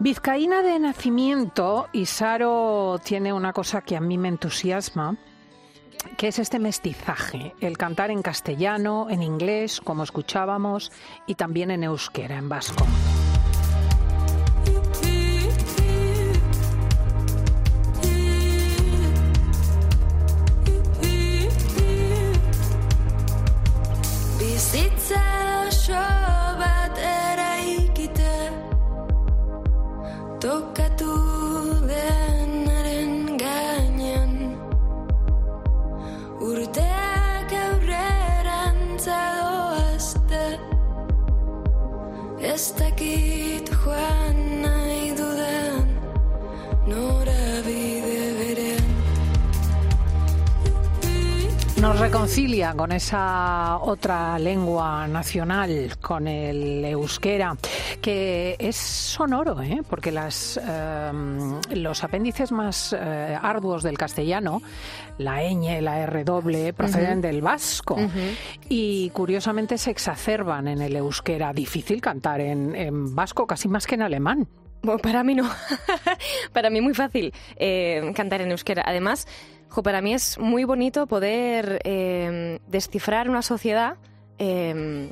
Vizcaína 0.00 0.62
de 0.62 0.78
nacimiento, 0.78 1.88
Isaro 1.92 3.00
tiene 3.04 3.32
una 3.32 3.52
cosa 3.52 3.80
que 3.80 3.96
a 3.96 4.00
mí 4.00 4.16
me 4.16 4.28
entusiasma, 4.28 5.16
que 6.16 6.28
es 6.28 6.38
este 6.38 6.60
mestizaje, 6.60 7.52
el 7.60 7.76
cantar 7.76 8.12
en 8.12 8.22
castellano, 8.22 9.08
en 9.10 9.22
inglés, 9.24 9.80
como 9.80 10.04
escuchábamos, 10.04 10.92
y 11.26 11.34
también 11.34 11.72
en 11.72 11.82
euskera, 11.82 12.36
en 12.38 12.48
vasco. 12.48 12.86
Con 52.76 52.92
esa 52.92 53.78
otra 53.78 54.38
lengua 54.38 55.06
nacional, 55.06 55.96
con 56.00 56.26
el 56.28 56.84
euskera, 56.84 57.56
que 58.00 58.56
es 58.58 58.76
sonoro, 58.76 59.60
¿eh? 59.62 59.82
porque 59.88 60.12
las, 60.12 60.60
eh, 60.62 61.12
los 61.74 62.04
apéndices 62.04 62.52
más 62.52 62.92
eh, 62.92 63.38
arduos 63.40 63.82
del 63.82 63.96
castellano, 63.96 64.62
la 65.18 65.42
ñ, 65.42 65.80
la 65.80 66.00
R 66.00 66.24
doble, 66.24 66.72
proceden 66.72 67.20
del 67.20 67.42
vasco 67.42 67.96
y 68.68 69.10
curiosamente 69.10 69.78
se 69.78 69.90
exacerban 69.90 70.68
en 70.68 70.80
el 70.80 70.96
euskera. 70.96 71.52
Difícil 71.52 72.00
cantar 72.00 72.40
en, 72.40 72.74
en 72.74 73.14
vasco, 73.14 73.46
casi 73.46 73.68
más 73.68 73.86
que 73.86 73.94
en 73.94 74.02
alemán. 74.02 74.48
Bueno, 74.82 75.00
para 75.00 75.24
mí 75.24 75.34
no. 75.34 75.48
para 76.52 76.70
mí 76.70 76.80
muy 76.80 76.94
fácil 76.94 77.32
eh, 77.56 78.12
cantar 78.14 78.40
en 78.42 78.50
euskera. 78.50 78.82
Además, 78.86 79.26
jo, 79.68 79.82
para 79.82 80.00
mí 80.00 80.14
es 80.14 80.38
muy 80.38 80.64
bonito 80.64 81.06
poder 81.06 81.80
eh, 81.84 82.58
descifrar 82.66 83.28
una 83.28 83.42
sociedad 83.42 83.96
eh, 84.38 85.10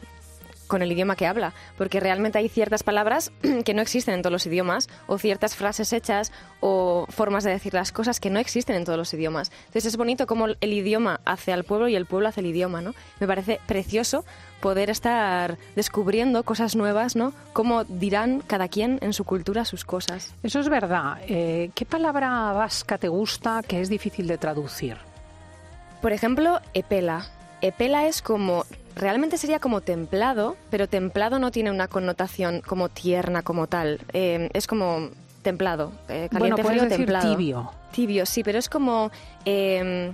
con 0.67 0.83
el 0.83 0.93
idioma 0.93 1.17
que 1.17 1.27
habla, 1.27 1.53
porque 1.77 2.01
realmente 2.01 2.39
hay 2.39 2.49
ciertas 2.49 2.83
palabras 2.83 3.33
que 3.65 3.75
no 3.75 3.83
existen 3.83 4.15
en 4.15 4.23
todos 4.23 4.33
los 4.33 4.47
idiomas, 4.47 4.89
o 5.07 5.19
ciertas 5.19 5.57
frases 5.57 5.93
hechas, 5.93 6.33
o 6.61 7.07
formas 7.09 7.45
de 7.45 7.51
decir 7.51 7.75
las 7.75 7.93
cosas 7.93 8.21
que 8.21 8.31
no 8.31 8.39
existen 8.39 8.77
en 8.77 8.85
todos 8.85 8.99
los 8.99 9.13
idiomas. 9.15 9.51
Entonces 9.67 9.87
es 9.87 9.97
bonito 9.97 10.27
cómo 10.27 10.47
el 10.61 10.73
idioma 10.73 11.21
hace 11.25 11.53
al 11.53 11.65
pueblo 11.65 11.89
y 11.89 11.97
el 11.97 12.07
pueblo 12.07 12.29
hace 12.29 12.41
el 12.41 12.47
idioma, 12.47 12.81
¿no? 12.81 12.95
Me 13.21 13.27
parece 13.27 13.61
precioso 13.67 14.25
poder 14.61 14.91
estar 14.91 15.59
descubriendo 15.75 16.43
cosas 16.43 16.77
nuevas, 16.77 17.17
¿no? 17.17 17.33
Cómo 17.53 17.85
dirán 17.85 18.43
cada 18.47 18.69
quien 18.69 18.99
en 19.03 19.13
su 19.13 19.25
cultura 19.25 19.65
sus 19.65 19.85
cosas. 19.85 20.35
Eso 20.43 20.61
es 20.61 20.69
verdad. 20.69 21.19
Eh, 21.29 21.71
¿Qué 21.75 21.85
palabra 21.85 22.53
vasca 22.53 22.99
te 22.99 23.09
gusta 23.09 23.63
que 23.67 23.81
es 23.81 23.89
difícil 23.89 24.27
de 24.27 24.39
traducir? 24.39 24.97
Por 26.01 26.13
ejemplo, 26.13 26.61
epela. 26.75 27.27
Epela 27.69 28.07
es 28.07 28.23
como, 28.23 28.65
realmente 28.95 29.39
sería 29.39 29.59
como 29.59 29.81
templado, 29.81 30.57
pero 30.71 30.89
templado 30.89 31.39
no 31.39 31.51
tiene 31.51 31.71
una 31.71 31.89
connotación 31.89 32.61
como 32.61 32.89
tierna, 32.89 33.43
como 33.43 33.67
tal. 33.67 34.01
Eh, 34.13 34.49
es 34.53 34.67
como 34.67 35.11
templado, 35.43 35.93
eh, 36.09 36.29
Bueno, 36.33 36.57
caliente, 36.57 36.63
puedes 36.63 36.79
frío, 36.79 36.91
decir 36.91 37.07
templado. 37.07 37.37
tibio. 37.37 37.71
Tibio, 37.93 38.27
sí, 38.27 38.43
pero 38.43 38.59
es 38.59 38.69
como... 38.69 39.11
Eh, 39.45 40.13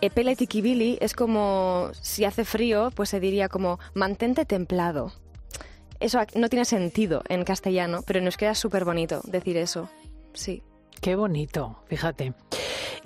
epela 0.00 0.32
y 0.32 0.36
tikibili 0.36 0.98
es 1.00 1.14
como, 1.14 1.90
si 2.00 2.24
hace 2.24 2.44
frío, 2.44 2.90
pues 2.94 3.08
se 3.08 3.20
diría 3.20 3.48
como 3.48 3.78
mantente 3.94 4.44
templado. 4.44 5.12
Eso 6.00 6.20
no 6.34 6.48
tiene 6.48 6.64
sentido 6.66 7.22
en 7.28 7.44
castellano, 7.44 8.02
pero 8.06 8.20
nos 8.20 8.36
queda 8.36 8.54
súper 8.54 8.84
bonito 8.84 9.20
decir 9.24 9.56
eso. 9.56 9.88
Sí. 10.34 10.62
Qué 11.00 11.16
bonito, 11.16 11.78
fíjate. 11.86 12.34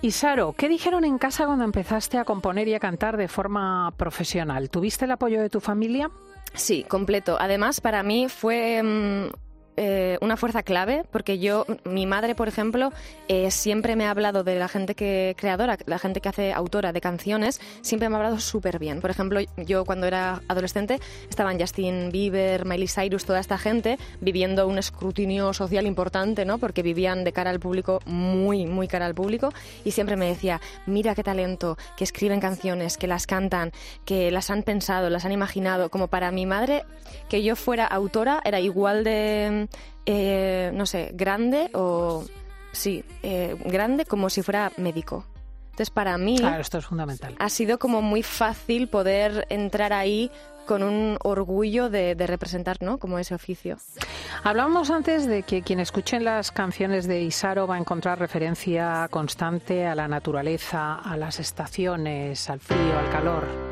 Y 0.01 0.13
Saro, 0.13 0.55
¿qué 0.57 0.69
dijeron 0.69 1.05
en 1.05 1.19
casa 1.19 1.47
cuando 1.47 1.65
empezaste 1.65 2.19
a 2.19 2.25
componer 2.25 2.69
y 2.69 2.75
a 2.75 2.79
cantar 2.79 3.17
de 3.17 3.27
forma 3.27 3.93
profesional? 3.97 4.71
¿Tuviste 4.71 5.07
el 5.07 5.11
apoyo 5.11 5.41
de 5.41 5.51
tu 5.51 5.61
familia? 5.61 6.11
Sí, 6.55 6.85
completo. 6.85 7.37
Además, 7.41 7.81
para 7.81 8.05
mí 8.05 8.29
fue 8.29 8.81
mm, 8.83 9.48
eh, 9.81 10.19
una 10.21 10.37
fuerza 10.37 10.65
clave 10.65 11.05
porque 11.13 11.39
yo, 11.39 11.65
mi 11.85 12.05
madre, 12.05 12.35
por 12.35 12.49
ejemplo, 12.49 12.93
eh, 13.29 13.53
siempre 13.53 13.95
me 13.95 14.07
ha 14.07 14.11
hablado 14.11 14.43
de 14.43 14.59
la 14.59 14.67
gente 14.67 14.97
que 14.97 15.37
creadora, 15.39 15.79
la 15.87 16.01
gente 16.01 16.21
que 16.21 16.29
hace 16.29 16.53
autora 16.53 16.93
de 16.93 17.01
canciones, 17.01 17.61
siempre 17.81 18.09
me 18.09 18.17
ha 18.17 18.19
hablado 18.19 18.41
súper 18.41 18.81
bien. 18.81 19.01
Por 19.01 19.11
ejemplo, 19.11 19.41
yo 19.57 19.85
cuando 19.85 20.09
era 20.09 20.43
adolescente 20.49 20.99
estaban 21.31 21.61
Justin 21.61 22.11
Bieber, 22.11 22.65
Miley 22.65 22.89
Cyrus, 22.89 23.25
toda 23.25 23.39
esta 23.39 23.57
gente 23.57 23.99
viviendo 24.21 24.67
un 24.67 24.79
escrutinio 24.79 25.53
social 25.55 25.87
importante, 25.87 26.45
¿no? 26.45 26.59
Porque 26.59 26.83
vivían 26.83 27.23
de 27.23 27.33
cara 27.33 27.51
al 27.51 27.61
público, 27.61 28.01
muy, 28.05 28.67
muy 28.67 28.89
cara 28.89 29.07
al 29.07 29.15
público, 29.15 29.53
y 29.85 29.93
siempre 29.93 30.17
me 30.17 30.27
decía, 30.27 30.61
mira 30.87 31.15
qué 31.15 31.23
talento, 31.23 31.79
que 31.97 32.03
escriben 32.03 32.41
canciones, 32.41 32.99
que 32.99 33.07
las 33.07 33.29
cantan, 33.29 33.71
que 34.05 34.33
las 34.33 34.51
han 34.51 34.65
pensado, 34.65 35.09
las 35.09 35.25
han 35.25 35.31
imaginado. 35.31 35.89
Como 35.89 36.09
para 36.09 36.33
mi 36.33 36.47
madre, 36.47 36.85
que 37.29 37.45
yo 37.45 37.55
fuera 37.55 37.87
autora 37.87 38.41
era 38.45 38.59
igual 38.59 39.05
de, 39.05 39.68
eh, 40.07 40.71
no 40.75 40.87
sé, 40.87 41.11
grande 41.15 41.71
o, 41.75 42.25
sí, 42.73 43.05
eh, 43.23 43.57
grande 43.65 44.05
como 44.05 44.31
si 44.31 44.43
fuera 44.43 44.73
médico. 44.77 45.25
Entonces, 45.71 45.91
para 45.91 46.19
mí, 46.19 46.39
Claro, 46.39 46.61
esto 46.61 46.79
es 46.79 46.87
fundamental. 46.87 47.37
ha 47.39 47.49
sido 47.51 47.79
como 47.79 48.03
muy 48.03 48.23
fácil 48.25 48.89
poder 48.89 49.47
entrar 49.49 49.93
ahí 49.93 50.31
con 50.67 50.83
un 50.83 51.17
orgullo 51.23 51.89
de, 51.89 52.15
de 52.15 52.27
representar, 52.27 52.77
¿no? 52.83 52.99
Como 52.99 53.19
ese 53.19 53.35
oficio. 53.35 53.79
Hablábamos 54.45 54.91
antes 54.91 55.27
de 55.27 55.43
que 55.43 55.63
quien 55.63 55.81
escuche 55.81 56.21
las 56.21 56.51
canciones 56.53 57.07
de 57.07 57.23
Isaro 57.23 57.67
va 57.67 57.77
a 57.77 57.79
encontrar 57.79 58.19
referencia 58.19 59.07
constante 59.11 59.87
a 59.87 59.95
la 59.95 60.09
naturaleza, 60.09 60.97
a 60.97 61.17
las 61.17 61.41
estaciones, 61.41 62.51
al 62.51 62.61
frío, 62.61 62.99
al 62.99 63.09
calor. 63.11 63.68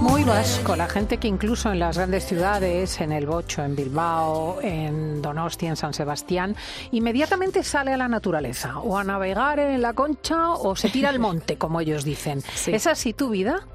Muy 0.00 0.24
vasco, 0.24 0.76
la 0.76 0.88
gente 0.88 1.18
que 1.18 1.26
incluso 1.26 1.72
en 1.72 1.80
las 1.80 1.96
grandes 1.96 2.24
ciudades, 2.26 3.00
en 3.00 3.12
el 3.12 3.26
Bocho, 3.26 3.62
en 3.62 3.74
Bilbao, 3.74 4.58
en 4.62 5.20
Donostia, 5.20 5.70
en 5.70 5.76
San 5.76 5.92
Sebastián, 5.94 6.54
inmediatamente 6.92 7.62
sale 7.62 7.92
a 7.92 7.96
la 7.96 8.08
naturaleza, 8.08 8.78
o 8.78 8.98
a 8.98 9.04
navegar 9.04 9.58
en 9.58 9.82
la 9.82 9.94
concha, 9.94 10.52
o 10.52 10.76
se 10.76 10.90
tira 10.90 11.08
al 11.08 11.18
monte, 11.18 11.56
como 11.56 11.80
ellos 11.80 12.04
dicen. 12.04 12.42
Sí. 12.54 12.72
¿Es 12.72 12.86
así 12.86 13.12
tu 13.14 13.30
vida? 13.30 13.66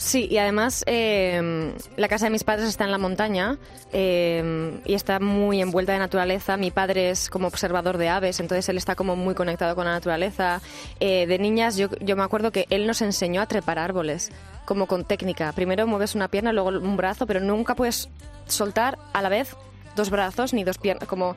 Sí, 0.00 0.26
y 0.30 0.38
además 0.38 0.82
eh, 0.86 1.74
la 1.98 2.08
casa 2.08 2.24
de 2.24 2.30
mis 2.30 2.42
padres 2.42 2.66
está 2.70 2.84
en 2.84 2.90
la 2.90 2.96
montaña 2.96 3.58
eh, 3.92 4.80
y 4.86 4.94
está 4.94 5.20
muy 5.20 5.60
envuelta 5.60 5.92
de 5.92 5.98
naturaleza. 5.98 6.56
Mi 6.56 6.70
padre 6.70 7.10
es 7.10 7.28
como 7.28 7.46
observador 7.46 7.98
de 7.98 8.08
aves, 8.08 8.40
entonces 8.40 8.66
él 8.70 8.78
está 8.78 8.94
como 8.94 9.14
muy 9.14 9.34
conectado 9.34 9.74
con 9.74 9.84
la 9.84 9.90
naturaleza. 9.90 10.62
Eh, 11.00 11.26
de 11.26 11.38
niñas 11.38 11.76
yo, 11.76 11.88
yo 12.00 12.16
me 12.16 12.22
acuerdo 12.22 12.50
que 12.50 12.64
él 12.70 12.86
nos 12.86 13.02
enseñó 13.02 13.42
a 13.42 13.46
trepar 13.46 13.78
árboles, 13.78 14.32
como 14.64 14.86
con 14.86 15.04
técnica. 15.04 15.52
Primero 15.52 15.86
mueves 15.86 16.14
una 16.14 16.28
pierna, 16.28 16.54
luego 16.54 16.70
un 16.70 16.96
brazo, 16.96 17.26
pero 17.26 17.40
nunca 17.40 17.74
puedes 17.74 18.08
soltar 18.46 18.96
a 19.12 19.20
la 19.20 19.28
vez 19.28 19.54
dos 19.96 20.08
brazos 20.08 20.54
ni 20.54 20.64
dos 20.64 20.78
piernas, 20.78 21.06
como... 21.10 21.36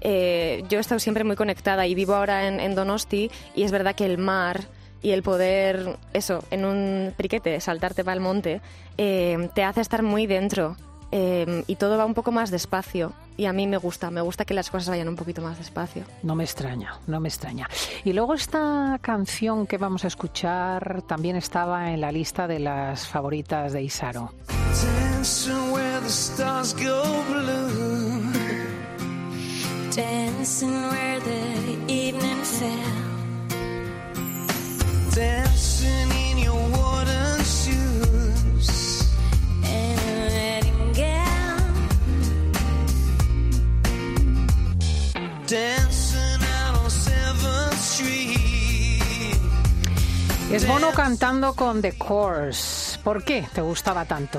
eh, 0.00 0.64
yo 0.68 0.78
he 0.78 0.80
estado 0.80 0.98
siempre 0.98 1.22
muy 1.22 1.36
conectada 1.36 1.86
y 1.86 1.94
vivo 1.94 2.16
ahora 2.16 2.48
en 2.48 2.74
Donosti 2.74 3.30
y 3.54 3.62
es 3.62 3.70
verdad 3.70 3.94
que 3.94 4.06
el 4.06 4.18
mar 4.18 4.62
y 5.02 5.10
el 5.10 5.22
poder, 5.22 5.98
eso, 6.12 6.44
en 6.50 6.64
un 6.64 7.12
priquete, 7.16 7.60
saltarte 7.60 8.04
para 8.04 8.14
el 8.14 8.20
monte, 8.20 8.60
eh, 8.96 9.50
te 9.54 9.64
hace 9.64 9.80
estar 9.80 10.02
muy 10.02 10.26
dentro 10.26 10.76
eh, 11.10 11.64
y 11.66 11.76
todo 11.76 11.98
va 11.98 12.06
un 12.06 12.14
poco 12.14 12.32
más 12.32 12.50
despacio. 12.50 13.12
Y 13.36 13.46
a 13.46 13.52
mí 13.52 13.66
me 13.66 13.76
gusta, 13.76 14.10
me 14.10 14.20
gusta 14.20 14.44
que 14.44 14.54
las 14.54 14.70
cosas 14.70 14.90
vayan 14.90 15.08
un 15.08 15.16
poquito 15.16 15.42
más 15.42 15.58
despacio. 15.58 16.04
No 16.22 16.34
me 16.34 16.44
extraña, 16.44 16.98
no 17.06 17.18
me 17.18 17.28
extraña. 17.28 17.68
Y 18.04 18.12
luego 18.12 18.34
esta 18.34 18.98
canción 19.00 19.66
que 19.66 19.78
vamos 19.78 20.04
a 20.04 20.08
escuchar 20.08 21.02
también 21.02 21.36
estaba 21.36 21.92
en 21.92 22.00
la 22.00 22.12
lista 22.12 22.46
de 22.46 22.58
las 22.60 23.06
favoritas 23.06 23.72
de 23.72 23.82
Isaro. 23.82 24.32
Dancing 24.48 25.72
where 25.72 26.00
the 26.00 26.08
stars 26.08 26.74
go 26.74 27.02
blue. 27.28 28.32
Dancing 29.94 30.72
where 30.90 31.20
the 31.20 31.92
evening 31.92 32.42
fell. 32.42 33.01
Es 50.50 50.66
Bono 50.66 50.92
cantando 50.92 51.54
con 51.54 51.82
The 51.82 51.92
Course. 51.98 52.98
¿Por 53.04 53.22
qué 53.22 53.44
te 53.52 53.60
gustaba 53.60 54.06
tanto? 54.06 54.38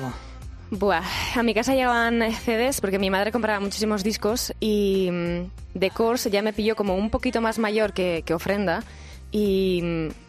Buah, 0.72 1.04
a 1.36 1.44
mi 1.44 1.54
casa 1.54 1.76
llegaban 1.76 2.20
CDs 2.32 2.82
porque 2.82 2.98
mi 2.98 3.12
madre 3.12 3.32
compraba 3.32 3.60
muchísimos 3.60 4.04
discos 4.04 4.54
y 4.60 5.10
mm, 5.12 5.80
The 5.80 5.92
Course 5.92 6.32
ya 6.32 6.42
me 6.42 6.52
pilló 6.52 6.76
como 6.76 6.96
un 6.96 7.12
poquito 7.12 7.42
más 7.42 7.60
mayor 7.60 7.94
que, 7.94 8.24
que 8.26 8.34
Ofrenda 8.34 8.84
y, 9.32 9.82
mm, 9.84 10.23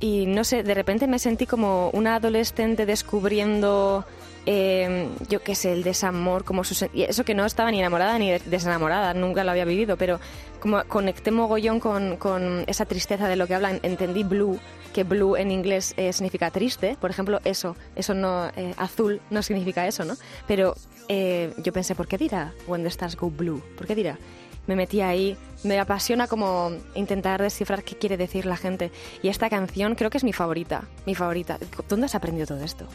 y 0.00 0.26
no 0.26 0.44
sé, 0.44 0.62
de 0.62 0.74
repente 0.74 1.06
me 1.06 1.18
sentí 1.18 1.46
como 1.46 1.90
una 1.90 2.16
adolescente 2.16 2.86
descubriendo, 2.86 4.04
eh, 4.46 5.08
yo 5.28 5.42
qué 5.42 5.54
sé, 5.54 5.72
el 5.72 5.82
desamor, 5.82 6.44
como 6.44 6.64
su, 6.64 6.88
eso 6.94 7.24
que 7.24 7.34
no 7.34 7.44
estaba 7.44 7.70
ni 7.70 7.78
enamorada 7.80 8.18
ni 8.18 8.30
des- 8.30 8.50
desenamorada, 8.50 9.12
nunca 9.14 9.44
lo 9.44 9.50
había 9.50 9.64
vivido, 9.66 9.96
pero 9.96 10.18
como 10.60 10.82
conecté 10.84 11.30
mogollón 11.30 11.80
con, 11.80 12.16
con 12.16 12.64
esa 12.66 12.86
tristeza 12.86 13.28
de 13.28 13.36
lo 13.36 13.46
que 13.46 13.54
hablan, 13.54 13.78
entendí 13.82 14.24
blue, 14.24 14.58
que 14.94 15.04
blue 15.04 15.36
en 15.36 15.50
inglés 15.50 15.94
eh, 15.96 16.12
significa 16.12 16.50
triste, 16.50 16.96
por 17.00 17.10
ejemplo, 17.10 17.40
eso, 17.44 17.76
eso 17.94 18.14
no, 18.14 18.48
eh, 18.56 18.74
azul 18.78 19.20
no 19.30 19.42
significa 19.42 19.86
eso, 19.86 20.04
¿no? 20.04 20.16
Pero 20.48 20.74
eh, 21.08 21.52
yo 21.58 21.72
pensé, 21.72 21.94
¿por 21.94 22.08
qué 22.08 22.16
dirá 22.18 22.52
When 22.66 22.82
the 22.82 22.88
Stars 22.88 23.16
Go 23.16 23.30
Blue? 23.30 23.62
¿Por 23.76 23.86
qué 23.86 23.94
dirá? 23.94 24.18
Me 24.66 24.76
metí 24.76 25.00
ahí, 25.00 25.36
me 25.64 25.78
apasiona 25.78 26.26
como 26.26 26.72
intentar 26.94 27.42
descifrar 27.42 27.82
qué 27.82 27.96
quiere 27.96 28.16
decir 28.16 28.46
la 28.46 28.56
gente. 28.56 28.90
Y 29.22 29.28
esta 29.28 29.50
canción 29.50 29.94
creo 29.94 30.10
que 30.10 30.18
es 30.18 30.24
mi 30.24 30.32
favorita, 30.32 30.84
mi 31.06 31.14
favorita. 31.14 31.58
¿Dónde 31.88 32.06
has 32.06 32.14
aprendido 32.14 32.46
todo 32.46 32.62
esto? 32.64 32.86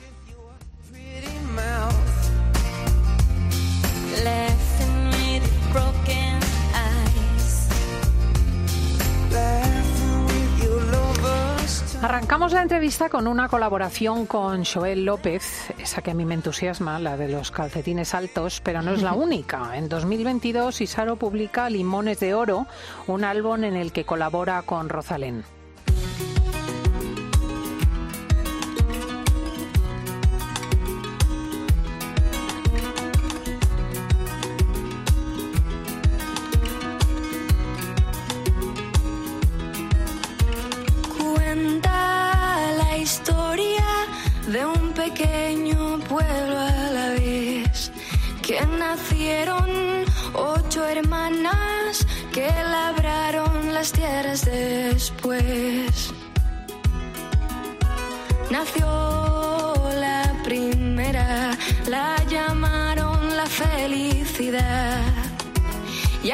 Arrancamos 12.05 12.53
la 12.53 12.61
entrevista 12.61 13.09
con 13.09 13.27
una 13.27 13.49
colaboración 13.49 14.27
con 14.27 14.63
Joel 14.63 15.05
López, 15.05 15.73
esa 15.79 16.03
que 16.03 16.11
a 16.11 16.13
mí 16.13 16.23
me 16.23 16.35
entusiasma, 16.35 16.99
la 16.99 17.17
de 17.17 17.27
los 17.27 17.49
calcetines 17.49 18.13
altos, 18.13 18.61
pero 18.63 18.83
no 18.83 18.93
es 18.93 19.01
la 19.01 19.13
única. 19.15 19.75
En 19.75 19.89
2022 19.89 20.81
Isaro 20.81 21.15
publica 21.15 21.67
Limones 21.67 22.19
de 22.19 22.35
Oro, 22.35 22.67
un 23.07 23.23
álbum 23.23 23.63
en 23.63 23.75
el 23.75 23.91
que 23.91 24.05
colabora 24.05 24.61
con 24.61 24.87
Rosalén. 24.87 25.45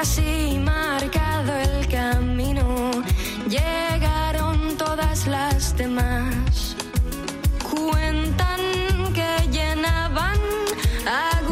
Así 0.01 0.57
marcado 0.57 1.53
el 1.57 1.87
camino, 1.87 2.89
llegaron 3.47 4.75
todas 4.75 5.27
las 5.27 5.77
demás. 5.77 6.75
Cuentan 7.69 8.59
que 9.13 9.47
llenaban 9.51 10.39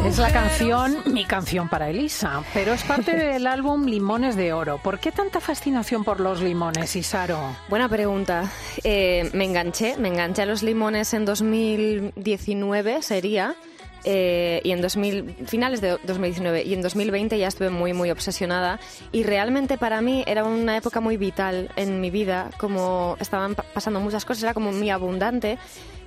Es 0.04 0.18
la 0.18 0.26
agujeros. 0.26 0.32
canción, 0.32 0.96
mi 1.06 1.24
canción 1.26 1.68
para 1.68 1.90
Elisa, 1.90 2.42
pero 2.52 2.72
es 2.72 2.82
parte 2.82 3.14
del 3.16 3.46
álbum 3.46 3.84
Limones 3.86 4.34
de 4.34 4.52
Oro. 4.52 4.78
¿Por 4.78 4.98
qué 4.98 5.12
tanta 5.12 5.38
fascinación 5.38 6.02
por 6.02 6.18
los 6.18 6.40
limones, 6.42 6.96
Isaro? 6.96 7.38
Buena 7.68 7.88
pregunta. 7.88 8.50
Eh, 8.82 9.30
me 9.32 9.44
enganché, 9.44 9.96
me 9.96 10.08
enganché 10.08 10.42
a 10.42 10.46
los 10.46 10.64
limones 10.64 11.14
en 11.14 11.24
2019, 11.24 13.02
sería. 13.02 13.54
Eh, 14.04 14.60
y 14.64 14.70
en 14.72 14.80
2000, 14.80 15.34
finales 15.46 15.80
de 15.80 15.98
2019 16.04 16.62
y 16.64 16.74
en 16.74 16.82
2020 16.82 17.38
ya 17.38 17.48
estuve 17.48 17.70
muy 17.70 17.92
muy 17.92 18.10
obsesionada. 18.10 18.80
Y 19.12 19.22
realmente 19.24 19.78
para 19.78 20.00
mí 20.00 20.24
era 20.26 20.44
una 20.44 20.76
época 20.76 21.00
muy 21.00 21.16
vital 21.16 21.70
en 21.76 22.00
mi 22.00 22.10
vida 22.10 22.50
como 22.58 23.16
estaban 23.20 23.54
pa- 23.54 23.64
pasando 23.74 24.00
muchas 24.00 24.24
cosas 24.24 24.42
era 24.44 24.54
como 24.54 24.72
muy 24.72 24.90
abundante. 24.90 25.58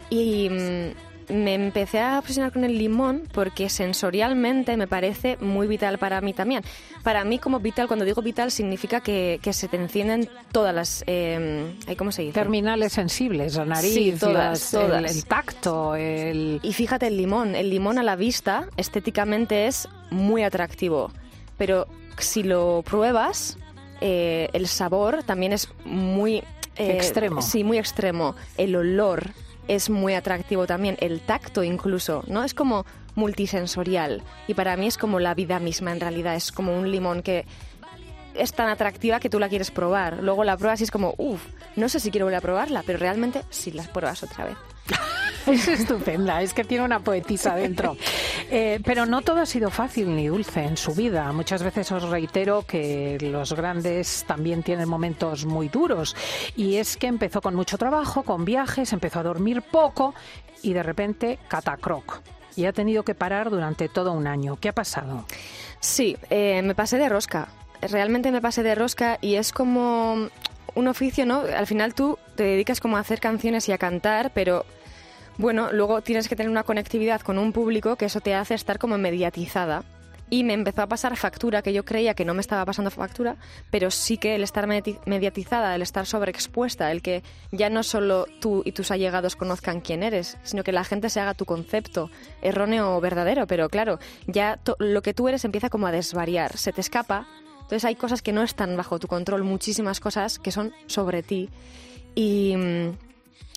Y, 0.10 0.50
mm, 0.50 0.92
me 1.30 1.54
empecé 1.56 2.00
a 2.00 2.20
obsesionar 2.20 2.52
con 2.52 2.64
el 2.64 2.78
limón 2.78 3.24
porque 3.32 3.70
sensorialmente 3.70 4.76
me 4.78 4.88
parece 4.88 5.38
muy 5.40 5.68
vital 5.68 5.98
para 5.98 6.22
mí 6.22 6.34
también. 6.34 6.64
Para 7.04 7.24
mí 7.24 7.40
como 7.40 7.60
vital, 7.60 7.88
cuando 7.88 8.06
digo 8.06 8.22
vital, 8.22 8.52
significa 8.52 9.02
que, 9.02 9.40
que 9.42 9.54
se 9.54 9.68
te 9.68 9.78
encienden 9.78 10.30
todas 10.52 10.74
las... 10.74 11.04
Eh, 11.08 11.74
¿Cómo 11.98 12.12
se 12.12 12.24
dice? 12.24 12.34
Terminales 12.34 12.94
sensibles, 12.94 13.56
la 13.56 13.66
nariz, 13.66 13.94
Sí, 13.94 14.14
todas, 14.20 14.34
las- 14.36 14.72
todas. 14.72 15.00
El, 15.12 15.18
el 15.18 15.26
tacto, 15.26 15.96
el... 15.96 16.60
Y 16.64 16.74
fíjate 16.74 17.08
el 17.08 17.18
limón, 17.18 17.56
el 17.56 17.70
limón 17.70 17.98
a 18.00 18.04
la 18.04 18.16
vista 18.16 18.68
estéticamente 18.78 19.68
es 19.68 19.88
muy 20.12 20.44
atractivo, 20.44 21.12
pero 21.58 21.88
si 22.18 22.44
lo 22.44 22.84
pruebas, 22.86 23.58
eh, 24.02 24.50
el 24.54 24.68
sabor 24.68 25.24
también 25.24 25.54
es 25.54 25.68
muy... 25.86 26.38
eh, 26.76 26.92
Extremo. 26.94 27.42
Sí, 27.42 27.64
muy 27.64 27.78
extremo. 27.78 28.36
El 28.58 28.76
olor 28.76 29.32
es 29.68 29.90
muy 29.90 30.14
atractivo 30.14 30.68
también, 30.68 30.98
el 31.00 31.22
tacto 31.22 31.64
incluso, 31.64 32.24
¿no? 32.28 32.44
Es 32.44 32.54
como 32.54 32.86
multisensorial 33.16 34.24
y 34.48 34.54
para 34.54 34.76
mí 34.76 34.88
es 34.88 34.98
como 34.98 35.20
la 35.20 35.34
vida 35.34 35.60
misma 35.60 35.92
en 35.92 36.00
realidad, 36.00 36.36
es 36.36 36.52
como 36.52 36.78
un 36.78 36.92
limón 36.92 37.22
que 37.22 37.46
es 38.34 38.54
tan 38.54 38.70
atractiva 38.70 39.20
que 39.20 39.30
tú 39.30 39.40
la 39.40 39.50
quieres 39.50 39.72
probar. 39.72 40.20
Luego 40.22 40.44
la 40.44 40.58
pruebas 40.58 40.82
y 40.82 40.86
es 40.86 40.92
como, 40.92 41.14
uff, 41.18 41.46
no 41.76 41.90
sé 41.90 42.00
si 42.00 42.12
quiero 42.12 42.26
volver 42.26 42.40
a 42.40 42.42
probarla, 42.42 42.84
pero 42.86 43.00
realmente 43.00 43.44
sí 43.50 43.72
las 43.72 43.88
pruebas 43.88 44.24
otra 44.24 44.46
vez. 44.46 44.58
Es 45.48 45.68
estupenda, 45.68 46.42
es 46.42 46.54
que 46.54 46.64
tiene 46.64 46.84
una 46.84 47.00
poetisa 47.00 47.56
dentro. 47.56 47.98
Eh, 48.52 48.82
pero 48.84 49.08
no 49.08 49.24
todo 49.24 49.40
ha 49.42 49.48
sido 49.48 49.72
fácil 49.72 50.16
ni 50.16 50.28
dulce 50.28 50.64
en 50.64 50.78
su 50.78 50.94
vida. 50.94 51.32
Muchas 51.32 51.64
veces 51.64 51.92
os 51.92 52.08
reitero 52.08 52.64
que 52.68 53.18
los 53.20 53.54
grandes 53.54 54.26
también 54.28 54.62
tienen 54.62 54.88
momentos 54.88 55.46
muy 55.46 55.70
duros. 55.70 56.16
Y 56.56 56.76
es 56.76 56.96
que 56.96 57.08
empezó 57.08 57.42
con 57.42 57.56
mucho 57.56 57.80
trabajo, 57.80 58.22
con 58.22 58.46
viajes, 58.46 58.94
empezó 58.94 59.22
a 59.22 59.24
dormir 59.24 59.64
poco 59.64 60.14
y 60.62 60.74
de 60.74 60.84
repente 60.84 61.40
catacroc. 61.48 62.22
Y 62.56 62.66
ha 62.66 62.74
tenido 62.74 63.02
que 63.02 63.16
parar 63.16 63.50
durante 63.50 63.90
todo 63.90 64.12
un 64.12 64.28
año. 64.28 64.58
¿Qué 64.58 64.70
ha 64.70 64.74
pasado? 64.74 65.26
Sí, 65.80 66.16
eh, 66.30 66.62
me 66.62 66.76
pasé 66.76 67.00
de 67.00 67.10
rosca. 67.10 67.48
Realmente 67.82 68.32
me 68.32 68.42
pasé 68.42 68.62
de 68.62 68.76
rosca 68.76 69.18
y 69.20 69.36
es 69.36 69.52
como 69.52 70.30
un 70.76 70.88
oficio, 70.88 71.26
¿no? 71.26 71.42
Al 71.42 71.66
final 71.66 71.96
tú 71.96 72.20
te 72.36 72.44
dedicas 72.44 72.80
como 72.80 72.98
a 72.98 73.00
hacer 73.00 73.20
canciones 73.20 73.68
y 73.70 73.72
a 73.72 73.80
cantar, 73.80 74.32
pero 74.36 74.66
bueno, 75.38 75.72
luego 75.72 76.02
tienes 76.02 76.28
que 76.28 76.36
tener 76.36 76.50
una 76.50 76.64
conectividad 76.64 77.22
con 77.22 77.38
un 77.38 77.52
público 77.54 77.96
que 77.96 78.06
eso 78.06 78.22
te 78.22 78.36
hace 78.36 78.54
estar 78.54 78.80
como 78.80 78.98
mediatizada. 78.98 79.84
Y 80.30 80.44
me 80.44 80.54
empezó 80.54 80.82
a 80.82 80.88
pasar 80.88 81.16
factura, 81.16 81.62
que 81.62 81.74
yo 81.74 81.86
creía 81.86 82.16
que 82.16 82.26
no 82.26 82.34
me 82.34 82.42
estaba 82.42 82.66
pasando 82.66 82.90
factura, 82.90 83.36
pero 83.70 83.92
sí 83.92 84.18
que 84.18 84.34
el 84.34 84.42
estar 84.42 84.66
medi- 84.66 84.98
mediatizada, 85.06 85.76
el 85.76 85.84
estar 85.84 86.08
sobreexpuesta, 86.08 86.92
el 86.92 87.04
que 87.04 87.22
ya 87.52 87.70
no 87.70 87.84
solo 87.84 88.26
tú 88.40 88.64
y 88.66 88.72
tus 88.72 88.90
allegados 88.90 89.36
conozcan 89.36 89.80
quién 89.82 90.02
eres, 90.02 90.38
sino 90.42 90.64
que 90.64 90.72
la 90.72 90.86
gente 90.86 91.10
se 91.12 91.20
haga 91.20 91.36
tu 91.36 91.46
concepto, 91.46 92.10
erróneo 92.42 92.96
o 92.98 93.02
verdadero, 93.02 93.46
pero 93.46 93.70
claro, 93.70 94.00
ya 94.26 94.60
lo 94.80 95.04
que 95.04 95.14
tú 95.14 95.28
eres 95.28 95.46
empieza 95.46 95.70
como 95.70 95.86
a 95.86 95.92
desvariar, 95.92 96.58
se 96.58 96.72
te 96.72 96.82
escapa, 96.82 97.28
entonces 97.58 97.86
hay 97.86 97.96
cosas 97.96 98.24
que 98.24 98.34
no 98.34 98.42
están 98.42 98.76
bajo 98.76 98.98
tu 98.98 99.08
control, 99.08 99.44
muchísimas 99.44 100.00
cosas 100.00 100.40
que 100.40 100.52
son 100.52 100.74
sobre 100.88 101.22
ti. 101.22 101.50
Y 102.16 102.56
mm, 102.58 102.90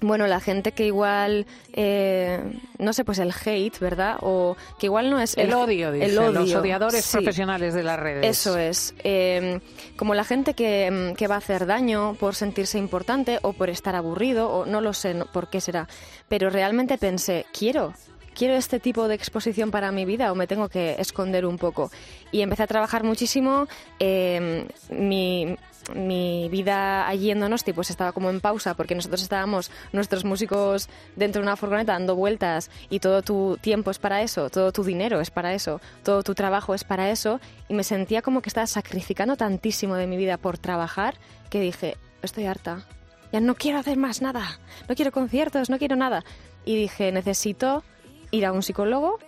bueno, 0.03 0.27
la 0.27 0.41
gente 0.41 0.73
que 0.73 0.85
igual, 0.87 1.47
eh, 1.73 2.39
no 2.79 2.93
sé, 2.93 3.05
pues 3.05 3.19
el 3.19 3.33
hate, 3.33 3.79
¿verdad? 3.79 4.17
O 4.21 4.55
que 4.79 4.87
igual 4.87 5.09
no 5.11 5.19
es 5.19 5.37
El, 5.39 5.55
odio, 5.55 5.91
dice, 5.91 6.05
el 6.07 6.19
odio, 6.19 6.33
los 6.33 6.55
odiadores 6.55 7.05
sí. 7.05 7.17
profesionales 7.17 7.73
de 7.73 7.83
las 7.83 7.99
redes. 7.99 8.27
Eso 8.27 8.59
es. 8.59 8.95
Eh, 9.05 9.61
como 9.97 10.15
la 10.15 10.25
gente 10.25 10.53
que, 10.55 10.91
mm, 10.91 11.15
que 11.17 11.29
va 11.29 11.37
a 11.37 11.39
hacer 11.39 11.65
daño 11.65 12.15
por 12.21 12.35
sentirse 12.35 12.77
importante 12.79 13.39
o 13.43 13.55
por 13.55 13.71
estar 13.71 13.95
aburrido, 13.97 14.51
o 14.51 14.67
no 14.67 14.81
lo 14.83 14.93
sé 14.93 15.15
no- 15.15 15.27
por 15.27 15.49
qué 15.49 15.61
será. 15.63 15.89
Pero 16.29 16.51
realmente 16.51 16.99
pensé, 16.99 17.47
quiero, 17.59 17.95
quiero 18.37 18.55
este 18.55 18.79
tipo 18.79 19.09
de 19.09 19.15
exposición 19.15 19.71
para 19.71 19.91
mi 19.91 20.05
vida 20.05 20.31
o 20.31 20.35
me 20.35 20.47
tengo 20.47 20.69
que 20.69 20.97
esconder 20.99 21.47
un 21.47 21.59
poco. 21.59 21.91
Y 22.31 22.43
empecé 22.43 22.65
a 22.65 22.67
trabajar 22.67 23.03
muchísimo. 23.03 23.67
eh, 23.99 24.67
mi, 24.91 25.57
mi 25.95 26.49
vida 26.51 27.07
allí 27.07 27.31
en 27.31 27.41
Donosti 27.41 27.73
pues 27.73 27.91
estaba 27.91 28.13
como 28.13 28.31
en 28.31 28.41
pausa 28.41 28.75
porque 28.75 28.95
nosotros 28.95 29.23
estábamos 29.23 29.71
nuestros 29.93 30.25
músicos 30.25 30.89
dentro 31.15 31.41
de 31.41 31.47
una 31.47 31.57
furgoneta 31.57 31.93
dando 31.93 32.17
vueltas 32.17 32.71
y 32.91 32.99
todo 32.99 33.23
tu 33.23 33.57
tiempo 33.61 33.91
es 33.91 33.99
para 33.99 34.23
eso, 34.23 34.51
todo 34.51 34.73
tu 34.73 34.83
dinero 34.83 35.21
es 35.21 35.31
para 35.31 35.55
eso, 35.55 35.81
todo 36.03 36.23
tu 36.23 36.35
trabajo 36.35 36.75
es 36.75 36.85
para 36.85 37.11
eso 37.11 37.41
y 37.69 37.75
me 37.75 37.85
sentía 37.85 38.23
como 38.23 38.43
que 38.43 38.49
estaba 38.49 38.67
sacrificando 38.67 39.37
tantísimo 39.37 39.95
de 39.95 40.07
mi 40.07 40.17
vida 40.17 40.39
por 40.39 40.59
trabajar 40.59 41.15
que 41.51 41.61
dije, 41.61 41.97
estoy 42.23 42.47
harta, 42.47 42.85
ya 43.33 43.41
no 43.41 43.55
quiero 43.55 43.79
hacer 43.79 43.97
más 43.97 44.23
nada, 44.23 44.59
no 44.89 44.95
quiero 44.95 45.13
conciertos, 45.13 45.71
no 45.71 45.79
quiero 45.79 45.97
nada. 45.97 46.25
Y 46.65 46.75
dije, 46.75 47.13
necesito 47.13 47.85
ir 48.31 48.47
a 48.47 48.53
un 48.53 48.63
psicólogo, 48.63 49.19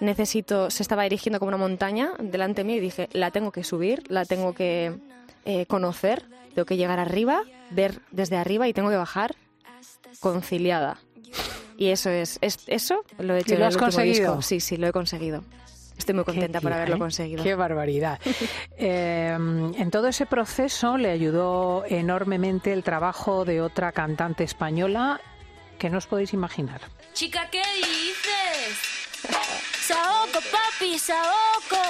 necesito, 0.00 0.70
se 0.70 0.82
estaba 0.82 1.04
dirigiendo 1.04 1.38
como 1.38 1.48
una 1.48 1.56
montaña 1.56 2.12
delante 2.18 2.64
mío 2.64 2.76
y 2.76 2.80
dije, 2.80 3.08
la 3.12 3.30
tengo 3.30 3.52
que 3.52 3.64
subir, 3.64 4.02
la 4.10 4.24
tengo 4.24 4.54
que 4.54 4.94
eh, 5.44 5.66
conocer, 5.66 6.24
tengo 6.54 6.66
que 6.66 6.76
llegar 6.76 6.98
arriba, 6.98 7.42
ver 7.70 8.00
desde 8.10 8.36
arriba 8.36 8.68
y 8.68 8.72
tengo 8.72 8.90
que 8.90 8.96
bajar 8.96 9.34
conciliada. 10.20 10.98
Y 11.76 11.88
eso 11.88 12.10
es, 12.10 12.38
es 12.40 12.58
eso 12.68 13.04
lo 13.18 13.34
he 13.34 13.40
hecho 13.40 13.54
¿Y 13.54 13.56
lo 13.56 13.66
has 13.66 13.76
conseguido? 13.76 14.36
disco. 14.36 14.42
Sí, 14.42 14.60
sí, 14.60 14.76
lo 14.76 14.86
he 14.86 14.92
conseguido. 14.92 15.42
Estoy 15.98 16.14
muy 16.14 16.24
contenta 16.24 16.60
por 16.60 16.72
haberlo 16.72 16.96
¿eh? 16.96 16.98
conseguido. 16.98 17.42
Qué 17.42 17.54
barbaridad. 17.54 18.18
Eh, 18.76 19.30
en 19.32 19.90
todo 19.92 20.08
ese 20.08 20.26
proceso 20.26 20.98
le 20.98 21.10
ayudó 21.10 21.84
enormemente 21.88 22.72
el 22.72 22.82
trabajo 22.82 23.44
de 23.44 23.60
otra 23.60 23.92
cantante 23.92 24.42
española 24.42 25.20
que 25.84 25.90
no 25.90 25.98
os 25.98 26.06
podéis 26.06 26.32
imaginar. 26.32 26.80
Chica, 27.12 27.46
¿qué 27.52 27.60
dices? 27.76 28.72
Saoco, 29.82 30.40
papi, 30.50 30.98
Saoco. 30.98 31.82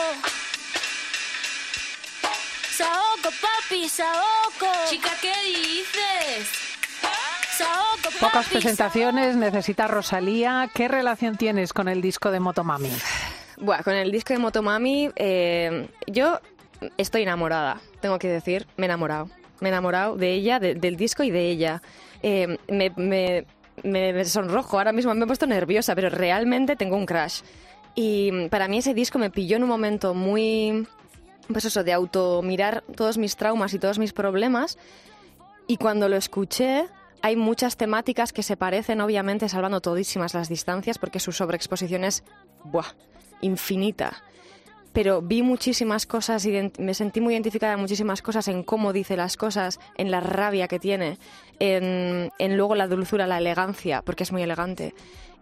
Saoco, 2.77 3.31
papi, 3.41 3.89
Saoco. 3.89 4.67
Chica, 4.91 5.11
¿qué 5.23 5.33
dices? 5.47 6.49
Saoco, 7.57 8.03
papi. 8.03 8.19
Pocas 8.19 8.49
presentaciones, 8.49 9.37
necesita 9.37 9.87
Rosalía. 9.87 10.69
¿Qué 10.75 10.89
relación 10.89 11.37
tienes 11.37 11.73
con 11.73 11.87
el 11.87 12.03
disco 12.03 12.33
de 12.33 12.41
Motomami? 12.41 12.91
Buah, 13.59 13.85
con 13.85 13.95
el 13.95 14.11
disco 14.11 14.33
de 14.35 14.41
Motomami, 14.41 15.11
eh, 15.15 15.89
yo 16.09 16.41
estoy 16.97 17.23
enamorada, 17.23 17.81
tengo 18.01 18.19
que 18.19 18.27
decir, 18.27 18.67
me 18.77 18.87
he 18.87 18.89
enamorado. 18.89 19.31
Me 19.61 19.69
he 19.69 19.73
enamorado 19.73 20.17
de 20.17 20.33
ella, 20.33 20.59
de- 20.59 20.75
del 20.75 20.97
disco 20.97 21.23
y 21.23 21.31
de 21.31 21.49
ella. 21.49 21.81
Eh, 22.25 22.59
me, 22.67 22.91
me- 22.97 23.47
me- 23.83 24.13
me 24.13 24.25
sonrojo, 24.25 24.79
ahora 24.79 24.93
mismo 24.93 25.15
me 25.15 25.25
he 25.25 25.27
puesto 25.27 25.47
nerviosa, 25.47 25.95
pero 25.95 26.09
realmente 26.11 26.77
tengo 26.77 26.97
un 26.97 27.07
crash. 27.07 27.41
Y 27.95 28.49
para 28.49 28.69
mí 28.69 28.79
ese 28.79 28.95
disco 28.95 29.19
me 29.19 29.31
pilló 29.31 29.57
en 29.57 29.63
un 29.63 29.69
momento 29.69 30.15
muy, 30.15 30.87
pues 31.53 31.65
eso, 31.65 31.85
de 31.85 31.93
auto 31.93 32.43
mirar 32.43 32.83
todos 32.97 33.19
mis 33.19 33.37
traumas 33.37 33.73
y 33.75 33.79
todos 33.79 33.99
mis 33.99 34.13
problemas. 34.13 34.79
Y 35.67 35.77
cuando 35.77 36.09
lo 36.09 36.17
escuché, 36.17 36.87
hay 37.23 37.37
muchas 37.37 37.77
temáticas 37.77 38.33
que 38.33 38.43
se 38.43 38.57
parecen, 38.57 39.01
obviamente, 39.01 39.49
salvando 39.49 39.81
todísimas 39.81 40.35
las 40.35 40.49
distancias, 40.49 40.99
porque 40.99 41.21
su 41.21 41.33
sobreexposición 41.33 42.05
es, 42.05 42.23
buah, 42.65 42.93
infinita. 43.41 44.23
Pero 44.95 45.21
vi 45.21 45.43
muchísimas 45.43 46.07
cosas, 46.07 46.47
ident- 46.47 46.79
me 46.79 46.95
sentí 46.95 47.21
muy 47.21 47.35
identificada 47.35 47.75
en 47.75 47.81
muchísimas 47.81 48.23
cosas, 48.23 48.49
en 48.49 48.63
cómo 48.63 48.95
dice 48.95 49.17
las 49.17 49.37
cosas, 49.37 49.81
en 49.99 50.11
la 50.11 50.21
rabia 50.21 50.69
que 50.69 50.79
tiene, 50.79 51.19
en, 51.59 52.31
en 52.39 52.57
luego 52.57 52.75
la 52.77 52.87
dulzura, 52.87 53.27
la 53.27 53.37
elegancia, 53.39 54.01
porque 54.01 54.23
es 54.23 54.33
muy 54.33 54.43
elegante. 54.43 54.95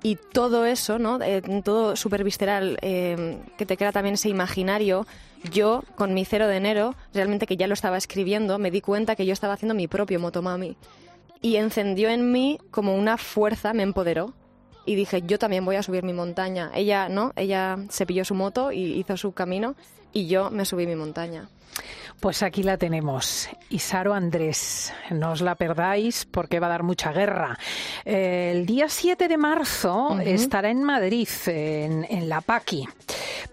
Y 0.03 0.17
todo 0.17 0.67
eso, 0.67 0.99
¿no? 0.99 1.23
Eh, 1.23 1.43
todo 1.63 1.95
súper 1.95 2.25
visceral, 2.25 2.77
eh, 2.83 3.39
que 3.57 3.67
te 3.67 3.77
crea 3.77 3.93
también 3.93 4.15
ese 4.15 4.29
imaginario. 4.31 5.07
Yo, 5.53 5.85
con 5.95 6.13
mi 6.13 6.25
cero 6.25 6.49
de 6.49 6.57
enero, 6.57 6.97
realmente 7.15 7.47
que 7.47 7.57
ya 7.57 7.69
lo 7.69 7.75
estaba 7.75 7.99
escribiendo, 7.99 8.59
me 8.59 8.73
di 8.73 8.81
cuenta 8.81 9.15
que 9.15 9.27
yo 9.27 9.33
estaba 9.33 9.55
haciendo 9.55 9.75
mi 9.75 9.87
propio 9.87 10.19
Motomami. 10.19 10.77
Y 11.41 11.57
encendió 11.57 12.09
en 12.09 12.33
mí 12.33 12.59
como 12.71 12.97
una 12.97 13.17
fuerza, 13.17 13.75
me 13.75 13.83
empoderó. 13.85 14.33
Y 14.85 14.95
dije, 14.95 15.23
yo 15.23 15.39
también 15.39 15.65
voy 15.65 15.77
a 15.77 15.83
subir 15.83 16.03
mi 16.03 16.13
montaña. 16.13 16.71
Ella, 16.75 17.09
¿no? 17.09 17.33
Ella 17.37 17.79
se 17.89 18.07
pilló 18.07 18.25
su 18.25 18.35
moto 18.35 18.73
y 18.73 18.99
hizo 18.99 19.17
su 19.17 19.33
camino. 19.33 19.75
Y 20.13 20.27
yo 20.27 20.51
me 20.51 20.65
subí 20.65 20.87
mi 20.87 20.97
montaña. 20.97 21.49
Pues 22.21 22.43
aquí 22.45 22.63
la 22.63 22.77
tenemos, 22.77 23.49
Isaro 23.71 24.15
Andrés. 24.15 24.93
No 25.11 25.33
os 25.33 25.41
la 25.41 25.57
perdáis 25.57 26.25
porque 26.25 26.61
va 26.61 26.69
a 26.69 26.71
dar 26.71 26.83
mucha 26.85 27.11
guerra. 27.13 27.59
El 28.05 28.65
día 28.65 28.89
7 28.89 29.27
de 29.27 29.37
marzo 29.37 30.19
estará 30.21 30.71
en 30.71 30.85
Madrid, 30.85 31.29
en, 31.47 32.07
en 32.09 32.29
La 32.29 32.41
Paqui. 32.41 32.87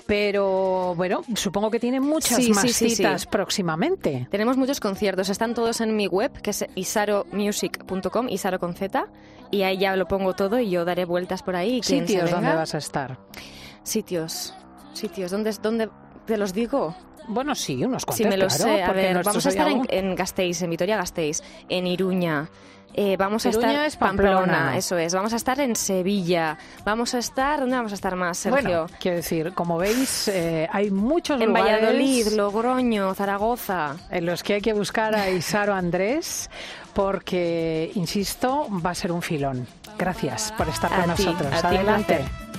Pero 0.05 0.93
bueno, 0.95 1.21
supongo 1.35 1.71
que 1.71 1.79
tiene 1.79 1.99
muchas 1.99 2.43
Sí, 2.43 2.51
más 2.51 2.61
sí, 2.61 2.69
sí, 2.73 2.89
sí. 2.89 2.95
citas 2.97 3.25
próximamente. 3.25 4.27
Tenemos 4.29 4.55
muchos 4.57 4.79
conciertos, 4.79 5.29
están 5.29 5.53
todos 5.55 5.81
en 5.81 5.95
mi 5.95 6.07
web, 6.07 6.31
que 6.41 6.51
es 6.51 6.65
isaromusic.com, 6.75 8.29
isaro 8.29 8.59
con 8.59 8.75
Z, 8.75 9.05
y 9.51 9.63
ahí 9.63 9.77
ya 9.79 9.95
lo 9.95 10.07
pongo 10.07 10.33
todo 10.35 10.59
y 10.59 10.69
yo 10.69 10.85
daré 10.85 11.05
vueltas 11.05 11.41
por 11.43 11.55
ahí. 11.55 11.81
Sitios 11.83 12.31
venga- 12.31 12.55
vas 12.55 12.75
a 12.75 12.79
estar. 12.79 13.17
Sitios, 13.83 14.53
sitios, 14.93 15.31
¿dónde, 15.31 15.51
dónde 15.61 15.89
te 16.25 16.37
los 16.37 16.53
digo? 16.53 16.95
Bueno, 17.27 17.53
sí, 17.55 17.83
unos 17.83 18.05
cuantos, 18.05 18.17
Si 18.17 18.25
me 18.25 18.37
lo 18.37 18.47
claro, 18.47 18.63
sé, 18.63 18.83
a 18.83 18.91
ver, 18.93 19.23
vamos 19.23 19.45
a 19.45 19.49
estar 19.49 19.67
en, 19.67 19.85
en 19.89 20.15
Gasteiz, 20.15 20.61
en 20.61 20.69
Vitoria 20.69 20.97
Gasteiz, 20.97 21.41
en 21.69 21.87
Iruña, 21.87 22.47
Eh, 22.95 23.15
vamos 23.17 23.45
a 23.45 23.49
Iruña 23.49 23.69
estar 23.69 23.85
es 23.85 23.95
Pamplona. 23.97 24.75
eso 24.75 24.97
es. 24.97 25.13
Vamos 25.13 25.31
a 25.33 25.35
estar 25.35 25.59
en 25.59 25.75
Sevilla. 25.75 26.57
Vamos 26.83 27.13
a 27.13 27.19
estar, 27.19 27.59
¿dónde 27.59 27.75
vamos 27.75 27.91
a 27.91 27.95
estar 27.95 28.15
más, 28.15 28.39
Sergio? 28.39 28.61
Bueno, 28.61 28.87
quiero 28.99 29.17
decir, 29.17 29.53
como 29.53 29.77
veis, 29.77 30.27
eh, 30.27 30.67
hay 30.71 30.89
muchos 30.89 31.39
en 31.39 31.49
lugares 31.49 31.81
Valladolid, 31.81 32.27
Logroño, 32.35 33.13
Zaragoza. 33.13 33.95
en 34.09 34.25
los 34.25 34.41
que 34.41 34.55
hay 34.55 34.61
que 34.61 34.73
buscar 34.73 35.15
a 35.15 35.29
Isaro 35.29 35.75
Andrés 35.75 36.49
porque, 36.93 37.91
insisto, 37.93 38.67
va 38.83 38.89
a 38.89 38.95
ser 38.95 39.11
un 39.11 39.21
filón. 39.21 39.67
Gracias 39.97 40.51
por 40.57 40.67
estar 40.67 40.89
con 40.89 41.15
ti, 41.15 41.25
nosotros. 41.25 41.53
a 41.53 41.69
ti, 41.69 41.75
Adelante. 41.77 42.15
placer. 42.15 42.49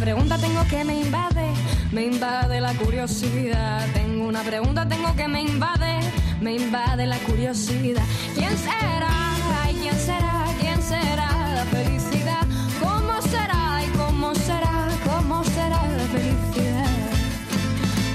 Pregunta, 0.00 0.38
tengo 0.38 0.64
que 0.66 0.82
me 0.82 0.98
invade, 0.98 1.52
me 1.92 2.06
invade 2.06 2.60
la 2.60 2.72
curiosidad. 2.74 3.86
Tengo 3.92 4.26
una 4.26 4.42
pregunta, 4.42 4.88
tengo 4.88 5.14
que 5.14 5.28
me 5.28 5.42
invade, 5.42 6.00
me 6.40 6.54
invade 6.54 7.06
la 7.06 7.18
curiosidad. 7.18 8.02
¿Quién 8.34 8.56
será? 8.56 9.34
Ay, 9.62 9.74
¿quién 9.74 9.94
será? 9.94 10.46
¿Quién 10.58 10.82
será 10.82 11.28
la 11.54 11.64
felicidad? 11.66 12.46
¿Cómo 12.80 13.20
será? 13.20 13.82
¿Y 13.84 13.88
cómo 13.98 14.34
será? 14.34 14.88
¿Cómo 15.04 15.44
será 15.44 15.86
la 15.98 16.06
felicidad? 16.14 16.86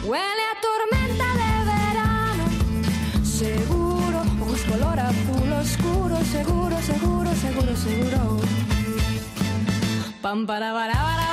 Huele 0.03 0.43
a 0.51 0.55
tormenta 0.67 1.27
de 1.41 1.51
verano, 1.73 2.45
seguro, 3.23 4.21
ojos 4.41 4.61
color 4.63 4.99
azul 4.99 5.51
oscuro, 5.53 6.17
seguro, 6.31 6.81
seguro, 6.81 7.35
seguro, 7.35 7.75
seguro. 7.77 8.39
Pam 10.21 10.47
para 10.47 10.73
para 10.73 10.93
para 10.93 11.24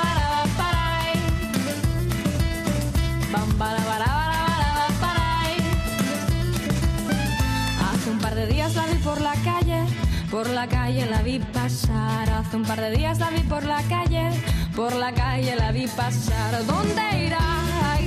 calle 10.93 11.09
la 11.09 11.21
vi 11.23 11.39
pasar. 11.39 12.29
Hace 12.29 12.55
un 12.57 12.63
par 12.63 12.79
de 12.79 12.91
días 12.91 13.19
la 13.19 13.29
vi 13.31 13.39
por 13.41 13.63
la 13.63 13.81
calle, 13.83 14.29
por 14.75 14.93
la 14.95 15.11
calle 15.11 15.55
la 15.55 15.71
vi 15.71 15.87
pasar. 15.87 16.65
¿Dónde 16.65 17.25
irá? 17.25 17.39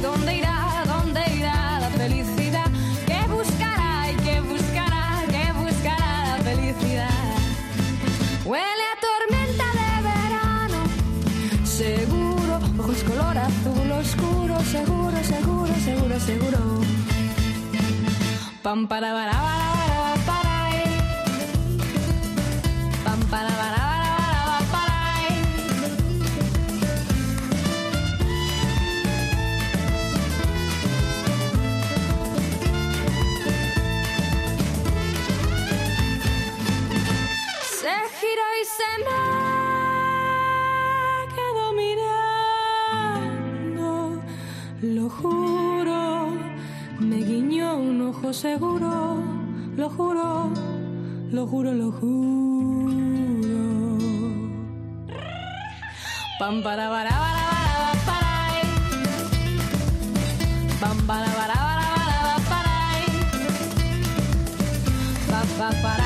¿dónde 0.00 0.36
irá? 0.36 0.84
¿Dónde 0.86 1.20
irá 1.36 1.80
la 1.80 1.90
felicidad? 1.90 2.70
¿Qué 3.06 3.20
buscará? 3.28 4.10
¿Y 4.12 4.16
qué 4.26 4.40
buscará? 4.40 5.04
¿Qué 5.34 5.52
buscará 5.62 6.36
la 6.36 6.44
felicidad? 6.44 7.10
Huele 8.44 8.84
a 8.92 8.96
tormenta 9.08 9.66
de 9.80 9.90
verano, 10.10 10.80
seguro, 11.64 12.54
ojos 12.78 13.02
color 13.02 13.38
azul 13.38 13.90
oscuro, 13.90 14.60
seguro, 14.60 15.24
seguro, 15.24 15.74
seguro, 15.84 16.20
seguro. 16.20 16.58
Pam 18.62 18.86
para 18.86 19.12
Lo 49.76 49.90
juro, 49.90 50.50
lo 51.30 51.46
juro, 51.46 51.72
lo 51.74 51.92
juro. 51.92 52.96
Pam 56.38 56.62
para 56.62 56.88
para 56.88 57.10
para 57.10 57.42
para 57.52 57.92
parai. 58.06 58.62
Pam 60.80 60.96
para 61.06 61.28
para 61.38 61.54
para 61.68 61.86
para 61.94 62.36
parai. 62.50 63.04
Pa 65.28 65.40
pa 65.58 65.68
parai, 65.82 66.05